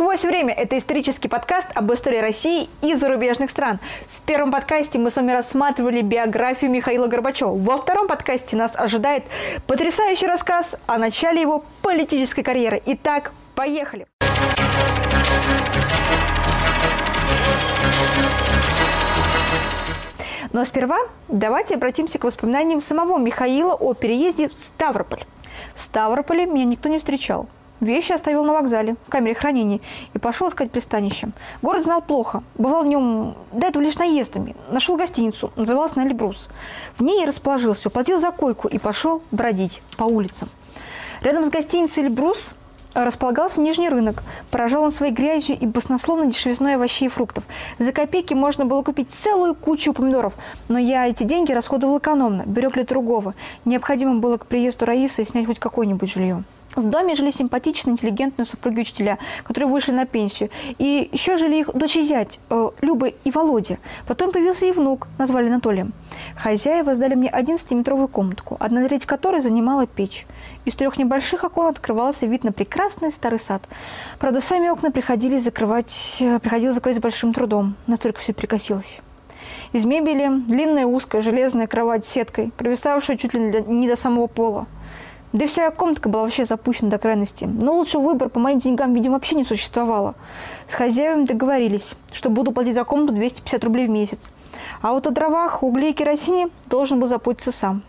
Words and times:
«Сквозь 0.00 0.24
время»– 0.24 0.54
это 0.56 0.78
исторический 0.78 1.28
подкаст 1.28 1.66
об 1.74 1.92
истории 1.92 2.20
России 2.20 2.70
и 2.80 2.94
зарубежных 2.94 3.50
стран. 3.50 3.78
В 4.08 4.22
первом 4.22 4.50
подкасте 4.50 4.98
мы 4.98 5.10
с 5.10 5.16
вами 5.16 5.32
рассматривали 5.32 6.00
биографию 6.00 6.70
Михаила 6.70 7.06
Горбачева. 7.06 7.54
Во 7.54 7.76
втором 7.76 8.08
подкасте 8.08 8.56
нас 8.56 8.72
ожидает 8.74 9.24
потрясающий 9.66 10.26
рассказ 10.26 10.74
о 10.86 10.96
начале 10.96 11.42
его 11.42 11.64
политической 11.82 12.42
карьеры. 12.42 12.80
Итак, 12.86 13.32
поехали! 13.54 14.06
Но 20.54 20.64
сперва 20.64 20.96
давайте 21.28 21.74
обратимся 21.74 22.18
к 22.18 22.24
воспоминаниям 22.24 22.80
самого 22.80 23.18
Михаила 23.18 23.74
о 23.74 23.92
переезде 23.92 24.48
в 24.48 24.54
Ставрополь. 24.54 25.24
В 25.74 25.82
Ставрополе 25.82 26.46
меня 26.46 26.64
никто 26.64 26.88
не 26.88 26.98
встречал. 26.98 27.50
Вещи 27.80 28.12
оставил 28.12 28.44
на 28.44 28.52
вокзале, 28.52 28.96
в 29.06 29.10
камере 29.10 29.34
хранения, 29.34 29.80
и 30.12 30.18
пошел 30.18 30.48
искать 30.48 30.70
пристанище. 30.70 31.30
Город 31.62 31.84
знал 31.84 32.02
плохо, 32.02 32.42
бывал 32.56 32.82
в 32.82 32.86
нем 32.86 33.36
до 33.52 33.66
этого 33.66 33.82
лишь 33.82 33.96
наездами. 33.96 34.54
Нашел 34.70 34.96
гостиницу, 34.96 35.50
называлась 35.56 35.96
Нелли 35.96 36.12
Брус. 36.12 36.50
В 36.98 37.02
ней 37.02 37.20
я 37.20 37.26
расположился, 37.26 37.88
уплатил 37.88 38.20
за 38.20 38.30
койку 38.32 38.68
и 38.68 38.78
пошел 38.78 39.22
бродить 39.30 39.82
по 39.96 40.04
улицам. 40.04 40.48
Рядом 41.22 41.46
с 41.46 41.50
гостиницей 41.50 42.04
Эльбрус 42.04 42.54
располагался 42.94 43.60
нижний 43.60 43.88
рынок. 43.88 44.22
Поражал 44.50 44.82
он 44.82 44.90
своей 44.90 45.12
грязью 45.12 45.56
и 45.58 45.66
баснословно 45.66 46.26
дешевизной 46.26 46.74
овощей 46.74 47.06
и 47.06 47.10
фруктов. 47.10 47.44
За 47.78 47.92
копейки 47.92 48.34
можно 48.34 48.64
было 48.66 48.82
купить 48.82 49.10
целую 49.10 49.54
кучу 49.54 49.92
помидоров, 49.92 50.34
но 50.68 50.78
я 50.78 51.06
эти 51.06 51.22
деньги 51.22 51.52
расходовал 51.52 51.98
экономно, 51.98 52.44
берег 52.46 52.74
для 52.74 52.84
другого. 52.84 53.34
Необходимо 53.64 54.16
было 54.16 54.38
к 54.38 54.46
приезду 54.46 54.86
Раисы 54.86 55.24
снять 55.24 55.46
хоть 55.46 55.58
какое-нибудь 55.58 56.12
жилье. 56.12 56.44
В 56.76 56.88
доме 56.88 57.16
жили 57.16 57.32
симпатичные, 57.32 57.94
интеллигентные 57.94 58.46
супруги 58.46 58.80
учителя, 58.80 59.18
которые 59.42 59.68
вышли 59.68 59.90
на 59.90 60.06
пенсию. 60.06 60.50
И 60.78 61.08
еще 61.12 61.36
жили 61.36 61.56
их 61.56 61.72
дочь 61.74 61.96
и 61.96 62.02
зять, 62.02 62.38
э, 62.48 62.70
Люба 62.80 63.08
и 63.08 63.30
Володя. 63.32 63.78
Потом 64.06 64.30
появился 64.30 64.66
и 64.66 64.72
внук, 64.72 65.08
назвали 65.18 65.48
Анатолием. 65.48 65.92
Хозяева 66.36 66.94
сдали 66.94 67.16
мне 67.16 67.28
11-метровую 67.28 68.06
комнатку, 68.06 68.56
одна 68.60 68.86
треть 68.86 69.04
которой 69.04 69.40
занимала 69.40 69.88
печь. 69.88 70.26
Из 70.64 70.76
трех 70.76 70.96
небольших 70.96 71.42
окон 71.42 71.66
открывался 71.66 72.26
вид 72.26 72.44
на 72.44 72.52
прекрасный 72.52 73.10
старый 73.10 73.40
сад. 73.40 73.62
Правда, 74.20 74.40
сами 74.40 74.68
окна 74.68 74.92
приходилось 74.92 75.42
закрывать, 75.42 76.16
э, 76.20 76.38
приходилось 76.38 76.76
закрыть 76.76 76.98
с 76.98 77.00
большим 77.00 77.32
трудом, 77.32 77.74
настолько 77.88 78.20
все 78.20 78.32
перекосилось. 78.32 79.00
Из 79.72 79.84
мебели 79.84 80.28
длинная 80.46 80.86
узкая 80.86 81.22
железная 81.22 81.66
кровать 81.66 82.06
с 82.06 82.10
сеткой, 82.10 82.52
провисавшая 82.56 83.16
чуть 83.16 83.34
ли 83.34 83.64
не 83.66 83.88
до 83.88 83.96
самого 83.96 84.28
пола. 84.28 84.66
Да 85.32 85.44
и 85.44 85.48
вся 85.48 85.70
комнатка 85.70 86.08
была 86.08 86.24
вообще 86.24 86.44
запущена 86.44 86.90
до 86.90 86.98
крайности. 86.98 87.44
Но 87.44 87.76
лучшего 87.76 88.02
выбора 88.02 88.28
по 88.28 88.40
моим 88.40 88.58
деньгам, 88.58 88.94
видимо, 88.94 89.14
вообще 89.14 89.36
не 89.36 89.44
существовало. 89.44 90.14
С 90.68 90.74
хозяевами 90.74 91.24
договорились, 91.24 91.94
что 92.12 92.30
буду 92.30 92.50
платить 92.50 92.74
за 92.74 92.84
комнату 92.84 93.12
250 93.12 93.62
рублей 93.62 93.86
в 93.86 93.90
месяц. 93.90 94.30
А 94.82 94.92
вот 94.92 95.06
о 95.06 95.10
дровах, 95.10 95.62
угле 95.62 95.90
и 95.90 95.92
керосине 95.92 96.48
должен 96.66 96.98
был 96.98 97.06
заботиться 97.06 97.52
сам. 97.52 97.82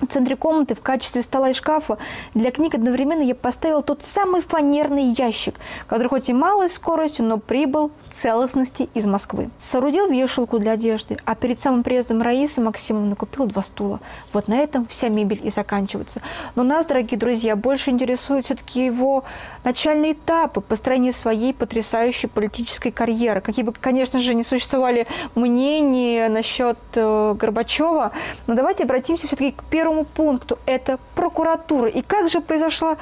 В 0.00 0.06
центре 0.06 0.36
комнаты 0.36 0.74
в 0.74 0.82
качестве 0.82 1.22
стола 1.22 1.50
и 1.50 1.52
шкафа 1.54 1.96
для 2.34 2.50
книг 2.50 2.74
одновременно 2.74 3.22
я 3.22 3.34
поставил 3.34 3.82
тот 3.82 4.02
самый 4.02 4.42
фанерный 4.42 5.14
ящик, 5.16 5.54
который 5.86 6.08
хоть 6.08 6.28
и 6.28 6.34
малой 6.34 6.68
скоростью, 6.68 7.24
но 7.24 7.38
прибыл 7.38 7.90
в 8.10 8.14
целостности 8.14 8.90
из 8.92 9.06
Москвы. 9.06 9.48
Соорудил 9.58 10.10
вешалку 10.10 10.58
для 10.58 10.72
одежды, 10.72 11.16
а 11.24 11.34
перед 11.34 11.60
самым 11.60 11.82
приездом 11.82 12.20
Раисы 12.20 12.60
Максимовна 12.60 13.16
купил 13.16 13.46
два 13.46 13.62
стула. 13.62 14.00
Вот 14.34 14.48
на 14.48 14.58
этом 14.58 14.86
вся 14.86 15.08
мебель 15.08 15.40
и 15.42 15.50
заканчивается. 15.50 16.20
Но 16.56 16.62
нас, 16.62 16.84
дорогие 16.84 17.18
друзья, 17.18 17.56
больше 17.56 17.90
интересуют 17.90 18.44
все-таки 18.44 18.84
его 18.84 19.24
начальные 19.64 20.12
этапы 20.12 20.60
построения 20.60 21.14
своей 21.14 21.54
потрясающей 21.54 22.28
политической 22.28 22.90
карьеры. 22.90 23.40
Какие 23.40 23.64
бы, 23.64 23.72
конечно 23.72 24.20
же, 24.20 24.34
не 24.34 24.44
существовали 24.44 25.06
мнения 25.34 26.28
насчет 26.28 26.76
э, 26.94 27.34
Горбачева, 27.38 28.12
но 28.46 28.54
давайте 28.54 28.84
обратимся 28.84 29.26
все-таки 29.26 29.52
к 29.52 29.64
первому 29.64 29.85
первому 29.86 30.04
пункту– 30.04 30.58
это 30.66 30.98
прокуратура. 31.14 31.88
И 31.88 32.02
как 32.02 32.28
же 32.28 32.40
произошла, 32.40 32.96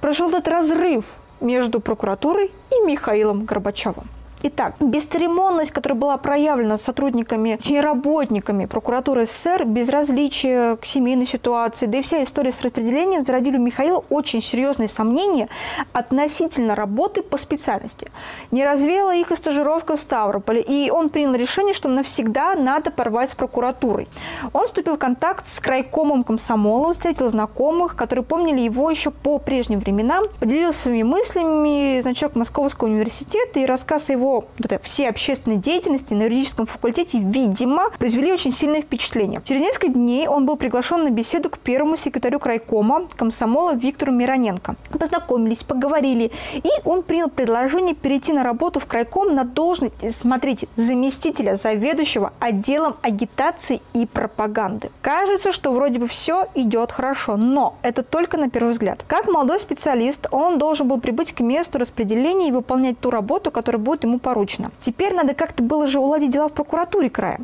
прошел 0.00 0.30
этот 0.30 0.48
разрыв 0.48 1.04
между 1.40 1.78
прокуратурой 1.80 2.50
и 2.72 2.86
Михаилом 2.86 3.44
Горбачевым? 3.44 4.08
Итак, 4.46 4.74
бесцеремонность, 4.78 5.70
которая 5.70 5.98
была 5.98 6.18
проявлена 6.18 6.76
сотрудниками, 6.76 7.56
точнее 7.56 7.80
работниками 7.80 8.66
прокуратуры 8.66 9.24
СССР, 9.24 9.64
безразличие 9.64 10.76
к 10.76 10.84
семейной 10.84 11.26
ситуации, 11.26 11.86
да 11.86 11.96
и 11.96 12.02
вся 12.02 12.22
история 12.22 12.52
с 12.52 12.60
распределением 12.60 13.22
зародили 13.22 13.56
у 13.56 13.62
Михаила 13.62 14.04
очень 14.10 14.42
серьезные 14.42 14.90
сомнения 14.90 15.48
относительно 15.94 16.74
работы 16.74 17.22
по 17.22 17.38
специальности. 17.38 18.10
Не 18.50 18.66
развеяла 18.66 19.14
их 19.14 19.32
и 19.32 19.36
стажировка 19.36 19.96
в 19.96 20.00
Ставрополе, 20.00 20.60
и 20.60 20.90
он 20.90 21.08
принял 21.08 21.32
решение, 21.34 21.72
что 21.72 21.88
навсегда 21.88 22.54
надо 22.54 22.90
порвать 22.90 23.30
с 23.30 23.34
прокуратурой. 23.34 24.08
Он 24.52 24.66
вступил 24.66 24.96
в 24.96 24.98
контакт 24.98 25.46
с 25.46 25.58
крайкомом 25.58 26.22
комсомола, 26.22 26.92
встретил 26.92 27.30
знакомых, 27.30 27.96
которые 27.96 28.26
помнили 28.26 28.60
его 28.60 28.90
еще 28.90 29.10
по 29.10 29.38
прежним 29.38 29.78
временам, 29.78 30.24
поделился 30.38 30.82
своими 30.82 31.02
мыслями, 31.02 32.00
значок 32.02 32.34
Московского 32.34 32.88
университета 32.88 33.60
и 33.60 33.64
рассказ 33.64 34.10
о 34.10 34.12
его 34.12 34.33
вот 34.40 34.64
это, 34.64 34.78
всей 34.82 35.08
общественной 35.08 35.56
деятельности 35.56 36.14
на 36.14 36.24
юридическом 36.24 36.66
факультете, 36.66 37.18
видимо, 37.18 37.90
произвели 37.98 38.32
очень 38.32 38.50
сильное 38.50 38.82
впечатление. 38.82 39.40
Через 39.44 39.60
несколько 39.60 39.88
дней 39.88 40.28
он 40.28 40.46
был 40.46 40.56
приглашен 40.56 41.04
на 41.04 41.10
беседу 41.10 41.50
к 41.50 41.58
первому 41.58 41.96
секретарю 41.96 42.38
крайкома 42.38 43.08
комсомола 43.16 43.74
Виктору 43.74 44.12
Мироненко. 44.12 44.76
Познакомились, 44.98 45.62
поговорили, 45.62 46.32
и 46.54 46.70
он 46.84 47.02
принял 47.02 47.28
предложение 47.28 47.94
перейти 47.94 48.32
на 48.32 48.42
работу 48.42 48.80
в 48.80 48.86
крайком 48.86 49.34
на 49.34 49.44
должность, 49.44 49.94
смотрите, 50.18 50.68
заместителя 50.76 51.56
заведующего 51.56 52.32
отделом 52.40 52.96
агитации 53.02 53.80
и 53.92 54.06
пропаганды. 54.06 54.90
Кажется, 55.02 55.52
что 55.52 55.72
вроде 55.72 55.98
бы 55.98 56.08
все 56.08 56.48
идет 56.54 56.92
хорошо, 56.92 57.36
но 57.36 57.76
это 57.82 58.02
только 58.02 58.36
на 58.36 58.50
первый 58.50 58.70
взгляд. 58.70 59.04
Как 59.06 59.28
молодой 59.28 59.60
специалист, 59.60 60.26
он 60.30 60.58
должен 60.58 60.88
был 60.88 61.00
прибыть 61.00 61.32
к 61.32 61.40
месту 61.40 61.78
распределения 61.78 62.48
и 62.48 62.52
выполнять 62.52 62.98
ту 62.98 63.10
работу, 63.10 63.50
которая 63.50 63.80
будет 63.80 64.04
ему 64.04 64.18
поручено. 64.24 64.70
Теперь 64.80 65.14
надо 65.14 65.34
как-то 65.34 65.62
было 65.62 65.86
же 65.86 66.00
уладить 66.00 66.30
дела 66.30 66.48
в 66.48 66.52
прокуратуре 66.52 67.10
края. 67.10 67.40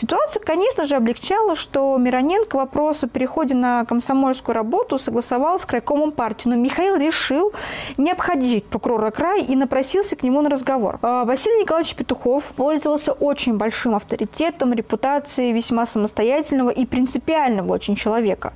Ситуацию, 0.00 0.42
конечно 0.44 0.84
же, 0.84 0.96
облегчало, 0.96 1.54
что 1.54 1.96
Мироненко 1.96 2.56
вопрос 2.56 3.04
о 3.04 3.06
переходе 3.06 3.54
на 3.54 3.84
комсомольскую 3.84 4.54
работу 4.54 4.98
согласовал 4.98 5.58
с 5.58 5.64
крайкомом 5.64 6.10
партии. 6.10 6.48
Но 6.48 6.56
Михаил 6.56 6.96
решил 6.96 7.52
не 7.96 8.10
обходить 8.10 8.64
прокурора 8.64 9.12
края 9.12 9.42
и 9.44 9.54
напросился 9.54 10.16
к 10.16 10.24
нему 10.24 10.42
на 10.42 10.50
разговор. 10.50 10.98
А, 11.02 11.24
Василий 11.24 11.60
Николаевич 11.60 11.94
Петухов 11.94 12.52
пользовался 12.56 13.12
очень 13.12 13.56
большим 13.56 13.94
авторитетом, 13.94 14.72
репутацией 14.72 15.52
весьма 15.52 15.86
самостоятельного 15.86 16.70
и 16.70 16.84
принципиального 16.84 17.72
очень 17.72 17.94
человека. 17.94 18.52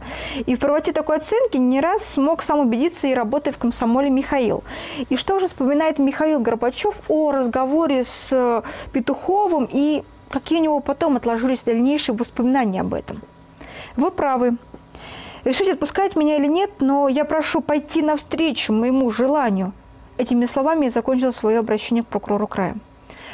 И 0.47 0.57
в 0.57 0.59
правоте 0.59 0.93
такой 0.93 1.19
оценки 1.19 1.59
не 1.59 1.81
раз 1.81 2.05
смог 2.05 2.43
сам 2.43 2.59
убедиться 2.59 3.07
и 3.07 3.15
работая 3.15 3.53
в 3.53 3.59
комсомоле 3.59 4.11
Михаил. 4.11 4.65
И 5.11 5.15
что 5.15 5.39
же 5.39 5.47
вспоминает 5.47 6.01
Михаил 6.01 6.41
Горбачев 6.41 6.97
о 7.09 7.31
разговоре 7.31 7.68
разговоре 7.69 8.05
с 8.05 8.29
э, 8.33 8.63
Петуховым 8.93 9.69
и 9.71 10.03
какие 10.31 10.59
у 10.59 10.63
него 10.63 10.81
потом 10.81 11.17
отложились 11.17 11.63
дальнейшие 11.63 12.17
воспоминания 12.17 12.81
об 12.81 12.95
этом. 12.95 13.21
Вы 13.97 14.11
правы. 14.11 14.57
Решите 15.45 15.73
отпускать 15.73 16.17
меня 16.17 16.37
или 16.37 16.47
нет, 16.47 16.71
но 16.81 17.09
я 17.09 17.25
прошу 17.25 17.61
пойти 17.61 18.03
навстречу 18.03 18.73
моему 18.73 19.11
желанию. 19.11 19.73
Этими 20.17 20.47
словами 20.47 20.87
я 20.87 20.91
закончила 20.91 21.31
свое 21.31 21.59
обращение 21.59 22.03
к 22.03 22.09
прокурору 22.09 22.47
края. 22.47 22.75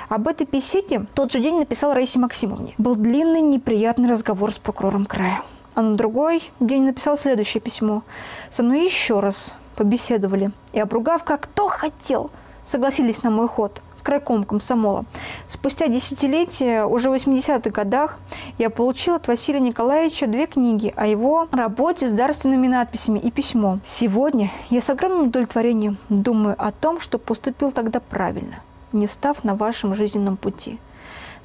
Об 0.09 0.29
этой 0.29 0.47
беседе 0.47 1.07
тот 1.15 1.33
же 1.33 1.41
день 1.41 1.59
написал 1.59 1.95
Раисе 1.95 2.19
Максимовне. 2.19 2.75
Был 2.77 2.95
длинный 2.95 3.41
неприятный 3.41 4.11
разговор 4.11 4.53
с 4.53 4.59
прокурором 4.59 5.07
края. 5.07 5.43
А 5.75 5.83
на 5.83 5.97
другой 5.97 6.43
день 6.61 6.85
написал 6.85 7.17
следующее 7.17 7.61
письмо. 7.61 8.03
Со 8.51 8.63
мной 8.63 8.85
еще 8.85 9.21
раз 9.21 9.53
побеседовали. 9.77 10.53
И 10.73 10.79
обругав, 10.79 11.25
как 11.25 11.43
кто 11.43 11.69
хотел, 11.69 12.31
согласились 12.67 13.23
на 13.23 13.31
мой 13.31 13.49
ход– 13.49 13.81
крайком 14.05 14.45
комсомола. 14.45 15.05
Спустя 15.49 15.89
десятилетия, 15.89 16.85
уже 16.85 17.11
в 17.11 17.15
80-х 17.15 17.71
годах, 17.71 18.21
я 18.59 18.71
получила 18.71 19.17
от 19.17 19.27
Василия 19.27 19.59
Николаевича 19.59 20.29
две 20.29 20.47
книги 20.47 20.93
о 20.95 21.07
его 21.07 21.49
работе 21.51 22.09
с 22.09 22.13
дарственными 22.13 22.69
надписями 22.69 23.19
и 23.19 23.33
письмо. 23.33 23.81
Сегодня 23.85 24.53
я 24.71 24.81
с 24.81 24.91
огромным 24.91 25.29
удовлетворением 25.29 25.97
думаю 26.09 26.55
о 26.59 26.71
том, 26.71 27.01
что 27.01 27.19
поступил 27.19 27.73
тогда 27.73 27.99
правильно, 27.99 28.61
не 28.93 29.09
встав 29.09 29.43
на 29.43 29.57
вашем 29.57 29.95
жизненном 29.95 30.37
пути. 30.37 30.79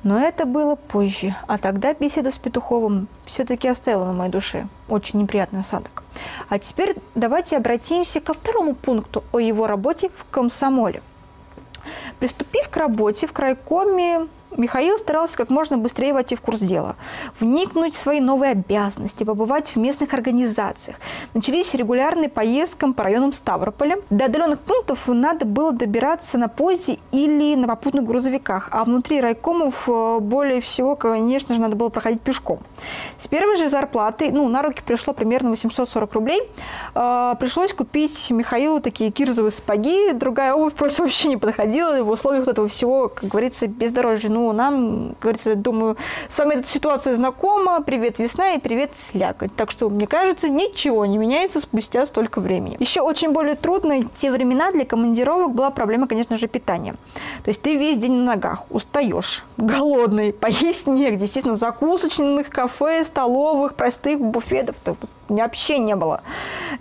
Но 0.04 0.18
это 0.18 0.46
было 0.46 0.76
позже, 0.76 1.36
а 1.48 1.58
тогда 1.58 1.94
беседа 1.94 2.32
с 2.32 2.38
Петуховым 2.38 3.08
все-таки 3.26 3.68
оставила 3.68 4.06
на 4.06 4.14
моей 4.14 4.32
душе 4.32 4.68
очень 4.88 5.20
неприятный 5.20 5.60
осадок. 5.60 6.04
А 6.48 6.58
теперь 6.58 6.96
давайте 7.16 7.58
обратимся 7.58 8.22
ко 8.22 8.34
второму 8.34 8.76
пункту 8.76 9.24
о 9.34 9.40
его 9.40 9.68
работе 9.68 10.10
в 10.10 10.30
комсомоле. 10.32 11.02
Приступив 12.20 12.70
к 12.70 12.78
работе 12.78 13.28
в 13.28 13.32
крайкоме, 13.32 14.28
Михаил 14.58 14.98
старался 14.98 15.38
как 15.38 15.50
можно 15.50 15.78
быстрее 15.78 16.14
войти 16.14 16.36
в 16.36 16.42
курс 16.42 16.60
дела, 16.60 16.96
вникнуть 17.40 17.94
в 17.94 17.98
свои 17.98 18.20
новые 18.20 18.52
обязанности, 18.52 19.24
побывать 19.24 19.70
в 19.70 19.76
местных 19.78 20.14
организациях. 20.14 20.98
Начались 21.34 21.74
регулярные 21.74 22.30
поездки 22.30 22.92
по 22.92 23.04
районам 23.04 23.34
Ставрополя. 23.34 24.00
До 24.10 24.26
отдаленных 24.26 24.60
пунктов 24.60 25.08
надо 25.08 25.46
было 25.46 25.72
добираться 25.72 26.38
на 26.38 26.48
поезде 26.48 26.98
или 27.12 27.56
на 27.56 27.68
попутных 27.68 28.06
грузовиках, 28.06 28.70
а 28.72 28.84
внутри 28.86 29.22
райкомов 29.22 29.88
э, 29.88 30.20
более 30.20 30.62
всего, 30.62 30.96
конечно 30.96 31.54
же, 31.54 31.62
надо 31.62 31.76
было 31.76 31.90
проходить 31.90 32.22
пешком. 32.22 32.60
С 33.20 33.28
первой 33.28 33.58
же 33.58 33.70
зарплаты, 33.70 34.32
ну, 34.32 34.48
на 34.48 34.62
руки 34.62 34.82
пришло 34.86 35.14
примерно 35.14 35.50
840 35.50 36.14
рублей, 36.14 36.42
э, 36.96 37.36
пришлось 37.40 37.74
купить 37.74 38.30
Михаилу 38.32 38.80
такие 38.80 39.12
кирзовые 39.12 39.52
сапоги, 39.52 40.14
другая 40.14 40.54
обувь 40.54 40.74
просто 40.74 41.04
вообще 41.04 41.28
не 41.30 41.38
подходила 41.38 42.02
в 42.04 42.10
условиях 42.10 42.48
этого 42.48 42.68
всего, 42.68 43.10
как 43.10 43.30
говорится, 43.30 43.68
бездорожья. 43.68 44.30
Ну, 44.40 44.54
нам, 44.54 45.10
как 45.10 45.20
говорится, 45.20 45.56
думаю, 45.56 45.98
с 46.30 46.38
вами 46.38 46.56
эта 46.56 46.68
ситуация 46.70 47.14
знакома. 47.14 47.82
Привет, 47.82 48.20
весна 48.20 48.54
и 48.54 48.58
привет, 48.58 48.92
слякоть. 49.12 49.54
Так 49.54 49.70
что, 49.70 49.90
мне 49.90 50.08
кажется, 50.08 50.48
ничего 50.48 51.06
не 51.06 51.18
меняется 51.18 51.60
спустя 51.60 52.06
столько 52.06 52.40
времени. 52.40 52.78
Еще 52.80 53.02
очень 53.02 53.34
более 53.34 53.56
трудно 53.56 54.06
те 54.16 54.32
времена 54.32 54.72
для 54.72 54.86
командировок 54.86 55.52
была 55.52 55.72
проблема, 55.72 56.08
конечно 56.08 56.38
же, 56.38 56.48
питания. 56.48 56.94
То 57.44 57.50
есть 57.50 57.62
ты 57.62 57.76
весь 57.76 57.98
день 57.98 58.14
на 58.14 58.36
ногах, 58.36 58.64
устаешь, 58.70 59.44
голодный, 59.58 60.32
поесть 60.32 60.88
негде. 60.88 61.26
Естественно, 61.26 61.58
закусочных, 61.58 62.48
кафе, 62.48 63.04
столовых, 63.04 63.76
простых 63.76 64.22
буфетов 64.22 64.78
вообще 65.30 65.80
не 65.80 65.96
было. 65.96 66.22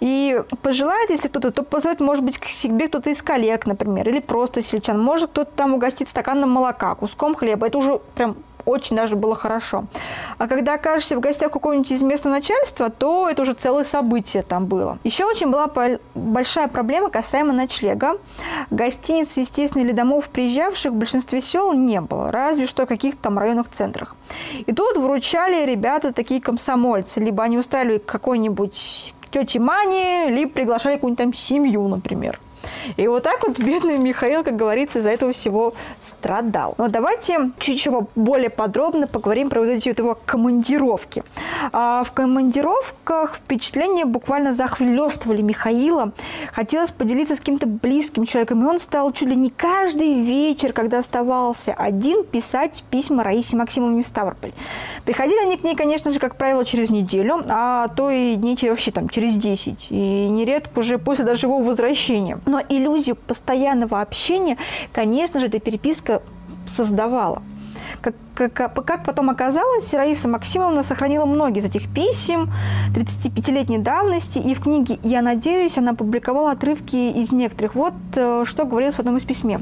И 0.00 0.42
пожелает, 0.62 1.10
если 1.10 1.28
кто-то, 1.28 1.50
то 1.50 1.62
позовет, 1.62 2.00
может 2.00 2.24
быть, 2.24 2.38
к 2.38 2.46
себе 2.46 2.88
кто-то 2.88 3.10
из 3.10 3.22
коллег, 3.22 3.66
например, 3.66 4.08
или 4.08 4.20
просто 4.20 4.62
сельчан. 4.62 5.00
Может 5.00 5.30
кто-то 5.30 5.50
там 5.54 5.74
угостит 5.74 6.08
стаканом 6.08 6.50
молока, 6.50 6.94
куском 6.94 7.34
хлеба. 7.34 7.66
Это 7.66 7.78
уже 7.78 8.00
прям 8.14 8.36
очень 8.68 8.96
даже 8.96 9.16
было 9.16 9.34
хорошо. 9.34 9.84
А 10.36 10.46
когда 10.46 10.74
окажешься 10.74 11.16
в 11.16 11.20
гостях 11.20 11.50
какого-нибудь 11.52 11.90
из 11.90 12.02
местного 12.02 12.36
начальства, 12.36 12.90
то 12.90 13.28
это 13.28 13.42
уже 13.42 13.54
целое 13.54 13.84
событие 13.84 14.42
там 14.42 14.66
было. 14.66 14.98
Еще 15.04 15.24
очень 15.24 15.50
была 15.50 15.70
большая 16.14 16.68
проблема 16.68 17.10
касаемо 17.10 17.52
ночлега. 17.52 18.18
Гостиниц, 18.70 19.36
естественно, 19.36 19.82
или 19.82 19.92
домов 19.92 20.28
приезжавших 20.28 20.92
в 20.92 20.96
большинстве 20.96 21.40
сел 21.40 21.72
не 21.72 22.00
было, 22.00 22.30
разве 22.30 22.66
что 22.66 22.84
в 22.84 22.86
каких-то 22.86 23.22
там 23.22 23.38
районных 23.38 23.70
центрах. 23.70 24.16
И 24.66 24.72
тут 24.72 24.96
вручали 24.96 25.64
ребята 25.64 26.12
такие 26.12 26.40
комсомольцы, 26.40 27.20
либо 27.20 27.42
они 27.42 27.58
устраивали 27.58 27.98
какой-нибудь 27.98 29.14
тети 29.30 29.58
Мани, 29.58 30.30
либо 30.30 30.50
приглашали 30.52 30.94
какую-нибудь 30.94 31.18
там 31.18 31.32
семью, 31.34 31.86
например. 31.88 32.38
И 32.96 33.06
вот 33.06 33.22
так 33.22 33.42
вот 33.46 33.58
бедный 33.58 33.96
Михаил, 33.96 34.44
как 34.44 34.56
говорится, 34.56 34.98
из-за 34.98 35.10
этого 35.10 35.32
всего 35.32 35.74
страдал. 36.00 36.74
Но 36.78 36.88
давайте 36.88 37.50
чуть-чуть 37.58 37.92
более 38.14 38.50
подробно 38.50 39.06
поговорим 39.06 39.48
про 39.50 39.60
вот 39.60 39.68
эти 39.68 39.88
вот 39.88 39.98
его 39.98 40.18
командировки. 40.26 41.22
А 41.72 42.02
в 42.04 42.12
командировках 42.12 43.36
впечатления 43.36 44.04
буквально 44.04 44.52
захлестывали 44.52 45.42
Михаила. 45.42 46.12
Хотелось 46.52 46.90
поделиться 46.90 47.36
с 47.36 47.38
каким-то 47.38 47.66
близким 47.66 48.26
человеком, 48.26 48.62
и 48.62 48.66
он 48.66 48.78
стал 48.78 49.12
чуть 49.12 49.28
ли 49.28 49.36
не 49.36 49.50
каждый 49.50 50.22
вечер, 50.22 50.72
когда 50.72 50.98
оставался 50.98 51.74
один, 51.74 52.24
писать 52.24 52.84
письма 52.90 53.24
Раисе 53.24 53.56
Максимовне 53.56 54.02
в 54.02 54.06
Ставрополь. 54.06 54.52
Приходили 55.04 55.40
они 55.40 55.56
к 55.56 55.64
ней, 55.64 55.74
конечно 55.74 56.10
же, 56.10 56.18
как 56.18 56.36
правило, 56.36 56.64
через 56.64 56.90
неделю, 56.90 57.44
а 57.48 57.88
то 57.88 58.10
и 58.10 58.34
дней 58.34 58.56
вообще 58.68 58.90
там 58.90 59.08
через 59.08 59.36
10, 59.36 59.88
и 59.90 60.28
нередко 60.28 60.80
уже 60.80 60.98
после 60.98 61.24
даже 61.24 61.46
его 61.46 61.58
возвращения. 61.58 62.40
Но 62.48 62.62
иллюзию 62.66 63.14
постоянного 63.14 64.00
общения, 64.00 64.56
конечно 64.92 65.38
же, 65.38 65.46
эта 65.46 65.60
переписка 65.60 66.22
создавала. 66.66 67.42
Как, 68.00 68.14
как, 68.34 68.84
как 68.86 69.04
потом 69.04 69.28
оказалось, 69.28 69.92
Раиса 69.92 70.28
Максимовна 70.28 70.82
сохранила 70.82 71.26
многие 71.26 71.58
из 71.58 71.66
этих 71.66 71.92
писем 71.92 72.50
35-летней 72.94 73.78
давности, 73.78 74.38
и 74.38 74.54
в 74.54 74.62
книге 74.62 74.98
«Я 75.02 75.20
надеюсь» 75.20 75.76
она 75.76 75.90
опубликовала 75.90 76.52
отрывки 76.52 76.96
из 76.96 77.32
некоторых. 77.32 77.74
Вот 77.74 77.92
э, 78.14 78.44
что 78.46 78.64
говорилось 78.64 78.94
в 78.94 79.00
одном 79.00 79.18
из 79.18 79.24
письме. 79.24 79.60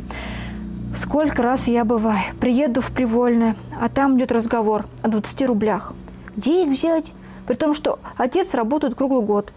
«Сколько 0.96 1.42
раз 1.42 1.66
я 1.66 1.84
бываю, 1.84 2.22
приеду 2.40 2.82
в 2.82 2.92
Привольное, 2.92 3.56
а 3.80 3.88
там 3.88 4.16
идет 4.16 4.30
разговор 4.30 4.86
о 5.02 5.08
20 5.08 5.42
рублях. 5.42 5.92
Где 6.36 6.62
их 6.62 6.68
взять? 6.68 7.14
При 7.48 7.54
том, 7.54 7.74
что 7.74 7.98
отец 8.16 8.54
работает 8.54 8.94
круглый 8.94 9.22
год. 9.22 9.52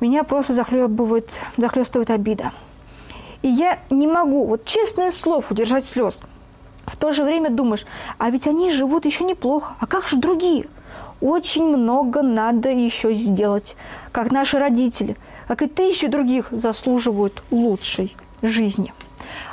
Меня 0.00 0.22
просто 0.22 0.54
захлебывает, 0.54 1.32
захлестывает 1.56 2.10
обида. 2.10 2.52
И 3.42 3.48
я 3.48 3.78
не 3.90 4.06
могу, 4.06 4.46
вот 4.46 4.64
честное 4.64 5.10
слово, 5.10 5.44
удержать 5.50 5.84
слез. 5.84 6.20
В 6.86 6.96
то 6.96 7.12
же 7.12 7.22
время 7.22 7.50
думаешь, 7.50 7.86
а 8.18 8.30
ведь 8.30 8.46
они 8.46 8.70
живут 8.70 9.04
еще 9.04 9.24
неплохо, 9.24 9.74
а 9.78 9.86
как 9.86 10.08
же 10.08 10.16
другие? 10.16 10.66
Очень 11.20 11.76
много 11.76 12.22
надо 12.22 12.70
еще 12.70 13.12
сделать, 13.14 13.76
как 14.12 14.30
наши 14.30 14.58
родители, 14.58 15.16
как 15.46 15.62
и 15.62 15.66
тысячи 15.66 16.06
других 16.06 16.48
заслуживают 16.50 17.42
лучшей 17.50 18.16
жизни. 18.42 18.92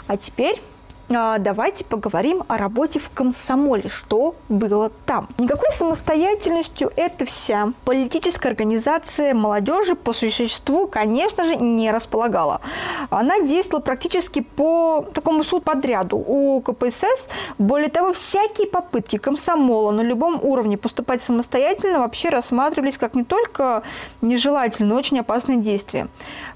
А 0.07 0.17
теперь 0.17 0.61
давайте 1.09 1.85
поговорим 1.85 2.43
о 2.47 2.57
работе 2.57 2.99
в 2.99 3.09
комсомоле, 3.09 3.89
что 3.89 4.35
было 4.49 4.91
там. 5.05 5.27
Никакой 5.37 5.69
самостоятельностью 5.71 6.91
эта 6.95 7.25
вся 7.25 7.73
политическая 7.85 8.49
организация 8.49 9.33
молодежи 9.33 9.95
по 9.95 10.13
существу, 10.13 10.87
конечно 10.87 11.45
же, 11.45 11.55
не 11.55 11.91
располагала. 11.91 12.61
Она 13.09 13.39
действовала 13.41 13.81
практически 13.81 14.41
по 14.41 15.05
такому 15.13 15.43
суд 15.43 15.63
подряду 15.63 16.17
у 16.17 16.61
КПСС. 16.61 17.27
Более 17.57 17.89
того, 17.89 18.13
всякие 18.13 18.67
попытки 18.67 19.17
комсомола 19.17 19.91
на 19.91 20.01
любом 20.01 20.39
уровне 20.43 20.77
поступать 20.77 21.21
самостоятельно 21.21 21.99
вообще 21.99 22.29
рассматривались 22.29 22.97
как 22.97 23.15
не 23.15 23.23
только 23.23 23.83
нежелательные, 24.21 24.89
но 24.89 24.95
очень 24.95 25.19
опасные 25.19 25.57
действия. 25.57 26.07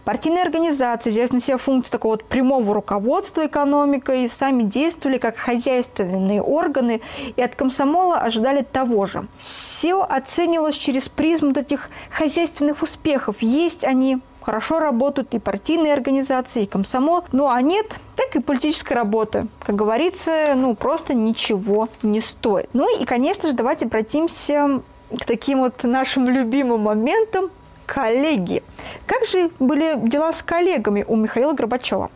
Партийные 0.09 0.41
организации, 0.41 1.11
взяв 1.11 1.31
на 1.31 1.39
себя 1.39 1.59
функцию 1.59 1.91
такого 1.91 2.13
вот 2.13 2.23
прямого 2.23 2.73
руководства 2.73 3.45
экономикой, 3.45 4.27
сами 4.27 4.63
действовали 4.63 5.19
как 5.19 5.37
хозяйственные 5.37 6.41
органы 6.41 7.01
и 7.35 7.41
от 7.43 7.53
комсомола 7.53 8.17
ожидали 8.17 8.63
того 8.63 9.05
же. 9.05 9.27
Все 9.37 10.01
оценивалось 10.01 10.77
через 10.77 11.09
призму 11.09 11.51
этих 11.51 11.91
хозяйственных 12.09 12.81
успехов. 12.81 13.35
Есть 13.41 13.83
они, 13.83 14.17
хорошо 14.41 14.79
работают 14.79 15.35
и 15.35 15.37
партийные 15.37 15.93
организации, 15.93 16.63
и 16.63 16.65
комсомол. 16.65 17.25
Ну 17.31 17.47
а 17.47 17.61
нет, 17.61 17.99
так 18.15 18.35
и 18.35 18.41
политическая 18.41 18.95
работа. 18.95 19.45
Как 19.59 19.75
говорится, 19.75 20.55
ну 20.55 20.73
просто 20.73 21.13
ничего 21.13 21.87
не 22.01 22.19
стоит. 22.19 22.67
Ну 22.73 22.99
и, 22.99 23.05
конечно 23.05 23.47
же, 23.47 23.53
давайте 23.53 23.85
обратимся 23.85 24.81
к 25.15 25.25
таким 25.25 25.59
вот 25.59 25.83
нашим 25.83 26.27
любимым 26.27 26.81
моментам 26.81 27.51
коллеги. 27.89 28.61
Как 29.07 29.25
же 29.25 29.49
были 29.59 29.97
дела 30.07 30.31
с 30.31 30.43
коллегами 30.43 31.03
у 31.07 31.15
Михаила 31.15 31.53
Горбачева? 31.53 32.11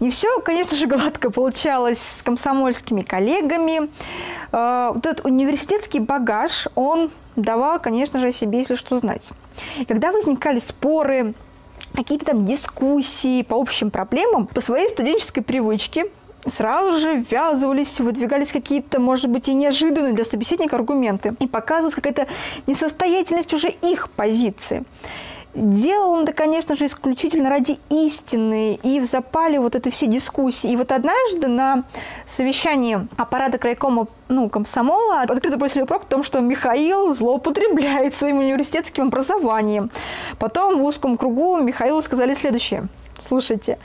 Не 0.00 0.10
все, 0.10 0.40
конечно 0.40 0.76
же, 0.76 0.86
гладко 0.86 1.30
получалось 1.30 2.00
с 2.18 2.22
комсомольскими 2.22 3.02
коллегами. 3.02 3.88
А, 4.50 4.92
вот 4.92 5.06
этот 5.06 5.24
университетский 5.24 6.00
багаж, 6.00 6.66
он 6.74 7.10
давал, 7.36 7.78
конечно 7.78 8.18
же, 8.18 8.28
о 8.28 8.32
себе, 8.32 8.58
если 8.58 8.74
что, 8.74 8.98
знать. 8.98 9.30
когда 9.86 10.10
возникали 10.10 10.58
споры, 10.58 11.34
какие-то 11.94 12.26
там 12.26 12.44
дискуссии 12.44 13.42
по 13.42 13.54
общим 13.54 13.90
проблемам, 13.90 14.46
по 14.46 14.60
своей 14.60 14.88
студенческой 14.88 15.42
привычке 15.42 16.06
сразу 16.46 16.98
же 16.98 17.16
ввязывались, 17.16 18.00
выдвигались 18.00 18.52
какие-то, 18.52 19.00
может 19.00 19.30
быть, 19.30 19.48
и 19.48 19.54
неожиданные 19.54 20.12
для 20.12 20.24
собеседника 20.24 20.76
аргументы. 20.76 21.34
И 21.38 21.46
показывалась 21.46 21.94
какая-то 21.94 22.26
несостоятельность 22.66 23.52
уже 23.54 23.68
их 23.68 24.10
позиции. 24.10 24.84
Делал 25.54 26.12
он 26.12 26.22
это, 26.22 26.32
конечно 26.32 26.74
же, 26.74 26.86
исключительно 26.86 27.50
ради 27.50 27.78
истины 27.90 28.78
и 28.82 29.00
в 29.00 29.04
запале 29.04 29.60
вот 29.60 29.74
этой 29.74 29.92
все 29.92 30.06
дискуссии. 30.06 30.70
И 30.70 30.76
вот 30.76 30.90
однажды 30.92 31.46
на 31.46 31.84
совещании 32.38 33.06
аппарата 33.18 33.58
крайкома 33.58 34.06
ну, 34.28 34.48
комсомола 34.48 35.20
открыто 35.20 35.58
бросили 35.58 35.82
упрек 35.82 36.04
в 36.04 36.06
том, 36.06 36.22
что 36.22 36.40
Михаил 36.40 37.12
злоупотребляет 37.12 38.14
своим 38.14 38.38
университетским 38.38 39.08
образованием. 39.08 39.90
Потом 40.38 40.78
в 40.78 40.84
узком 40.84 41.18
кругу 41.18 41.58
Михаилу 41.58 42.00
сказали 42.00 42.32
следующее. 42.32 42.84
Слушайте, 43.20 43.78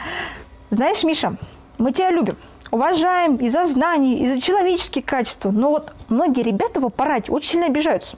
знаешь, 0.69 1.03
Миша, 1.03 1.35
мы 1.77 1.91
тебя 1.91 2.11
любим, 2.11 2.37
уважаем 2.71 3.37
и 3.37 3.49
за 3.49 3.65
знания, 3.65 4.17
и 4.19 4.33
за 4.33 4.41
человеческие 4.41 5.03
качества. 5.03 5.51
Но 5.51 5.69
вот 5.69 5.93
многие 6.09 6.43
ребята 6.43 6.79
в 6.79 6.85
аппарате 6.85 7.31
очень 7.31 7.51
сильно 7.51 7.67
обижаются. 7.67 8.17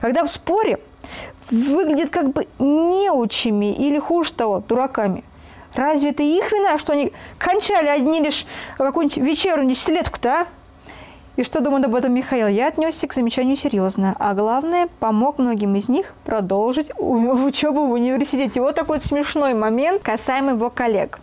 Когда 0.00 0.24
в 0.24 0.30
споре 0.30 0.78
выглядят 1.50 2.10
как 2.10 2.32
бы 2.32 2.46
неучими 2.58 3.72
или, 3.72 3.98
хуже 3.98 4.32
того, 4.32 4.60
дураками. 4.60 5.24
Разве 5.74 6.10
это 6.10 6.22
их 6.22 6.50
вина, 6.52 6.78
что 6.78 6.94
они 6.94 7.12
кончали 7.38 7.88
одни 7.88 8.20
лишь 8.20 8.46
какую-нибудь 8.78 9.18
вечернюю 9.18 9.70
десятилетку-то, 9.70 10.30
а? 10.30 10.46
И 11.36 11.42
что 11.42 11.60
думает 11.60 11.84
об 11.84 11.94
этом 11.94 12.14
Михаил? 12.14 12.48
Я 12.48 12.68
отнесся 12.68 13.06
к 13.06 13.12
замечанию 13.14 13.56
серьезно, 13.56 14.16
а 14.18 14.32
главное, 14.32 14.88
помог 15.00 15.38
многим 15.38 15.76
из 15.76 15.88
них 15.88 16.14
продолжить 16.24 16.90
учебу 16.98 17.86
в 17.86 17.92
университете. 17.92 18.60
Вот 18.62 18.74
такой 18.74 19.00
смешной 19.00 19.52
момент 19.52 20.02
касаемо 20.02 20.52
его 20.52 20.70
коллег. 20.70 21.20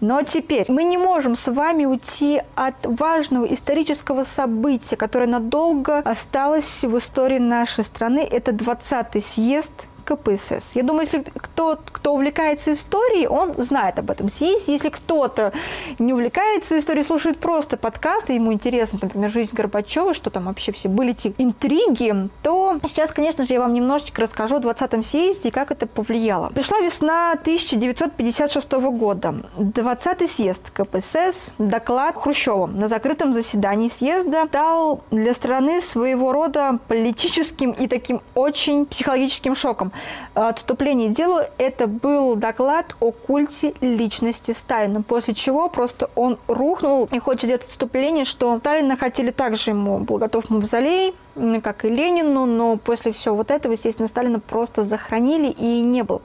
Но 0.00 0.22
теперь 0.22 0.66
мы 0.68 0.82
не 0.82 0.98
можем 0.98 1.36
с 1.36 1.50
вами 1.50 1.84
уйти 1.84 2.42
от 2.56 2.74
важного 2.82 3.44
исторического 3.46 4.24
события, 4.24 4.96
которое 4.96 5.26
надолго 5.26 5.98
осталось 5.98 6.82
в 6.82 6.98
истории 6.98 7.38
нашей 7.38 7.84
страны. 7.84 8.26
Это 8.28 8.50
20-й 8.50 9.22
съезд 9.22 9.72
КПСС. 10.04 10.72
Я 10.74 10.82
думаю, 10.82 11.02
если 11.02 11.24
кто, 11.36 11.78
кто 11.84 12.14
увлекается 12.14 12.72
историей, 12.72 13.26
он 13.26 13.54
знает 13.58 13.98
об 13.98 14.10
этом 14.10 14.28
съезде. 14.28 14.72
Если 14.72 14.88
кто-то 14.88 15.52
не 15.98 16.12
увлекается 16.12 16.78
историей, 16.78 17.04
слушает 17.04 17.38
просто 17.38 17.76
подкасты, 17.76 18.34
ему 18.34 18.52
интересно, 18.52 18.98
например, 19.02 19.30
жизнь 19.30 19.54
Горбачева, 19.54 20.14
что 20.14 20.30
там 20.30 20.44
вообще 20.44 20.72
все 20.72 20.88
были 20.88 21.10
эти 21.10 21.34
интриги, 21.38 22.28
то 22.42 22.78
сейчас, 22.82 23.12
конечно 23.12 23.46
же, 23.46 23.54
я 23.54 23.60
вам 23.60 23.74
немножечко 23.74 24.22
расскажу 24.22 24.56
о 24.56 24.60
20-м 24.60 25.02
съезде 25.02 25.48
и 25.48 25.50
как 25.50 25.70
это 25.70 25.86
повлияло. 25.86 26.48
Пришла 26.50 26.80
весна 26.80 27.32
1956 27.32 28.72
года. 28.72 29.34
20-й 29.56 30.28
съезд 30.28 30.70
КПСС, 30.70 31.52
доклад 31.58 32.16
Хрущева 32.16 32.66
на 32.66 32.88
закрытом 32.88 33.32
заседании 33.32 33.88
съезда 33.88 34.46
стал 34.46 35.02
для 35.10 35.34
страны 35.34 35.80
своего 35.80 36.32
рода 36.32 36.78
политическим 36.88 37.70
и 37.72 37.88
таким 37.88 38.20
очень 38.34 38.86
психологическим 38.86 39.54
шоком 39.54 39.92
отступление 40.34 41.10
делу, 41.10 41.40
это 41.58 41.86
был 41.86 42.36
доклад 42.36 42.96
о 43.00 43.12
культе 43.12 43.74
личности 43.80 44.52
Сталина, 44.52 45.02
после 45.02 45.34
чего 45.34 45.68
просто 45.68 46.10
он 46.14 46.38
рухнул 46.48 47.08
и 47.10 47.18
хочет 47.18 47.44
сделать 47.44 47.64
отступление, 47.64 48.24
что 48.24 48.58
Сталина 48.58 48.96
хотели 48.96 49.30
также 49.30 49.70
ему 49.70 49.98
был 49.98 50.18
готов 50.18 50.50
мавзолей, 50.50 51.14
как 51.62 51.84
и 51.84 51.88
Ленину, 51.88 52.46
но 52.46 52.76
после 52.76 53.12
всего 53.12 53.36
вот 53.36 53.50
этого, 53.50 53.72
естественно, 53.72 54.08
Сталина 54.08 54.38
просто 54.38 54.84
захоронили, 54.84 55.48
и 55.48 55.80
не 55.80 56.02
было 56.02 56.20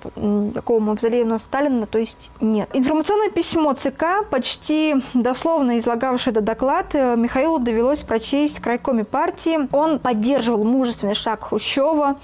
такого 0.53 0.79
мавзолея 0.79 1.25
у 1.25 1.27
нас 1.27 1.41
Сталина, 1.41 1.85
то 1.87 1.97
есть 1.97 2.29
нет. 2.41 2.69
Информационное 2.73 3.29
письмо 3.29 3.73
ЦК, 3.73 4.27
почти 4.29 4.95
дословно 5.13 5.79
излагавшее 5.79 6.31
этот 6.31 6.43
доклад, 6.43 6.87
э, 6.93 7.15
Михаилу 7.15 7.59
довелось 7.59 7.99
прочесть 7.99 8.59
в 8.59 8.61
крайкоме 8.61 9.03
партии. 9.03 9.67
Он 9.71 9.99
поддерживал 9.99 10.63
мужественный 10.63 11.15
шаг 11.15 11.45
Хрущева, 11.45 12.17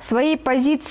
своей 0.00 0.36
позиции 0.36 0.82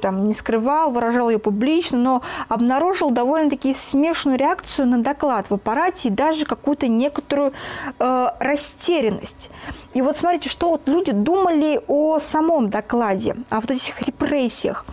там 0.00 0.28
не 0.28 0.34
скрывал, 0.34 0.90
выражал 0.90 1.30
ее 1.30 1.38
публично, 1.38 1.98
но 1.98 2.22
обнаружил 2.48 3.10
довольно-таки 3.10 3.74
смешанную 3.74 4.38
реакцию 4.38 4.88
на 4.88 5.02
доклад 5.02 5.50
в 5.50 5.54
аппарате 5.54 6.08
и 6.08 6.10
даже 6.10 6.44
какую-то 6.44 6.88
некоторую 6.88 7.52
э, 7.98 8.28
растерянность. 8.38 9.50
И 9.92 10.02
вот 10.02 10.16
смотрите, 10.16 10.48
что 10.48 10.70
вот 10.70 10.82
люди 10.86 11.10
думали 11.10 11.80
о 11.88 12.18
самом 12.20 12.70
докладе, 12.70 13.34
о 13.48 13.60
вот 13.60 13.70
этих 13.70 14.00
репрессиях. 14.02 14.86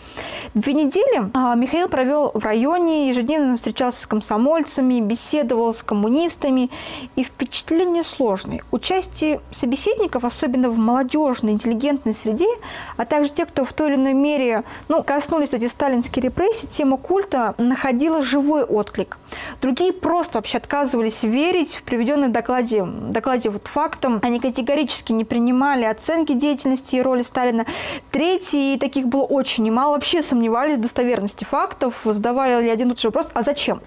Две 0.56 0.74
недели 0.74 1.30
а, 1.36 1.54
Михаил 1.54 1.88
провел 1.88 2.32
в 2.34 2.44
районе, 2.44 3.10
ежедневно 3.10 3.58
встречался 3.58 4.02
с 4.02 4.08
комсомольцами, 4.08 5.00
беседовал 5.02 5.72
с 5.72 5.84
коммунистами, 5.84 6.72
и 7.16 7.24
впечатление 7.24 8.04
сложное. 8.04 8.62
Участие 8.72 9.40
собеседников, 9.52 10.24
особенно 10.24 10.70
в 10.70 10.80
молодежной, 10.80 11.52
интеллигентной 11.52 12.16
среде, 12.16 12.48
а 12.96 13.06
также 13.06 13.30
те, 13.32 13.46
кто 13.46 13.66
в 13.66 13.74
той 13.74 13.90
или 13.90 13.96
иной 13.98 14.14
мере 14.14 14.64
ну, 14.88 15.04
коснулись 15.04 15.54
эти 15.54 15.68
сталинские 15.68 16.24
репрессии, 16.24 16.66
тема 16.66 16.98
культа 16.98 17.54
находила 17.60 18.24
живой 18.24 18.64
отклик. 18.64 19.20
Другие 19.62 19.94
просто 19.94 20.40
вообще 20.40 20.58
отказывались 20.58 21.22
верить 21.22 21.76
в 21.76 21.84
приведенный 21.84 22.30
в 22.30 22.32
докладе, 22.32 22.84
докладе 22.84 23.52
вот 23.52 23.68
фактам. 23.68 24.20
Они 24.24 24.40
категорически 24.40 24.87
не 25.14 25.26
принимали 25.26 25.86
оценки 25.86 26.34
деятельности 26.34 26.96
и 26.96 27.02
роли 27.02 27.22
Сталина. 27.22 27.66
Третьи, 28.12 28.74
и 28.74 28.78
таких 28.78 29.08
было 29.08 29.24
очень 29.24 29.64
немало, 29.64 29.94
вообще 29.94 30.22
сомневались 30.22 30.78
в 30.78 30.82
достоверности 30.82 31.44
фактов, 31.44 31.96
задавали 32.04 32.64
ли 32.64 32.70
один 32.70 32.92
и 32.92 32.96
тот 32.96 33.04
вопрос, 33.06 33.28
а 33.34 33.42
зачем? 33.42 33.82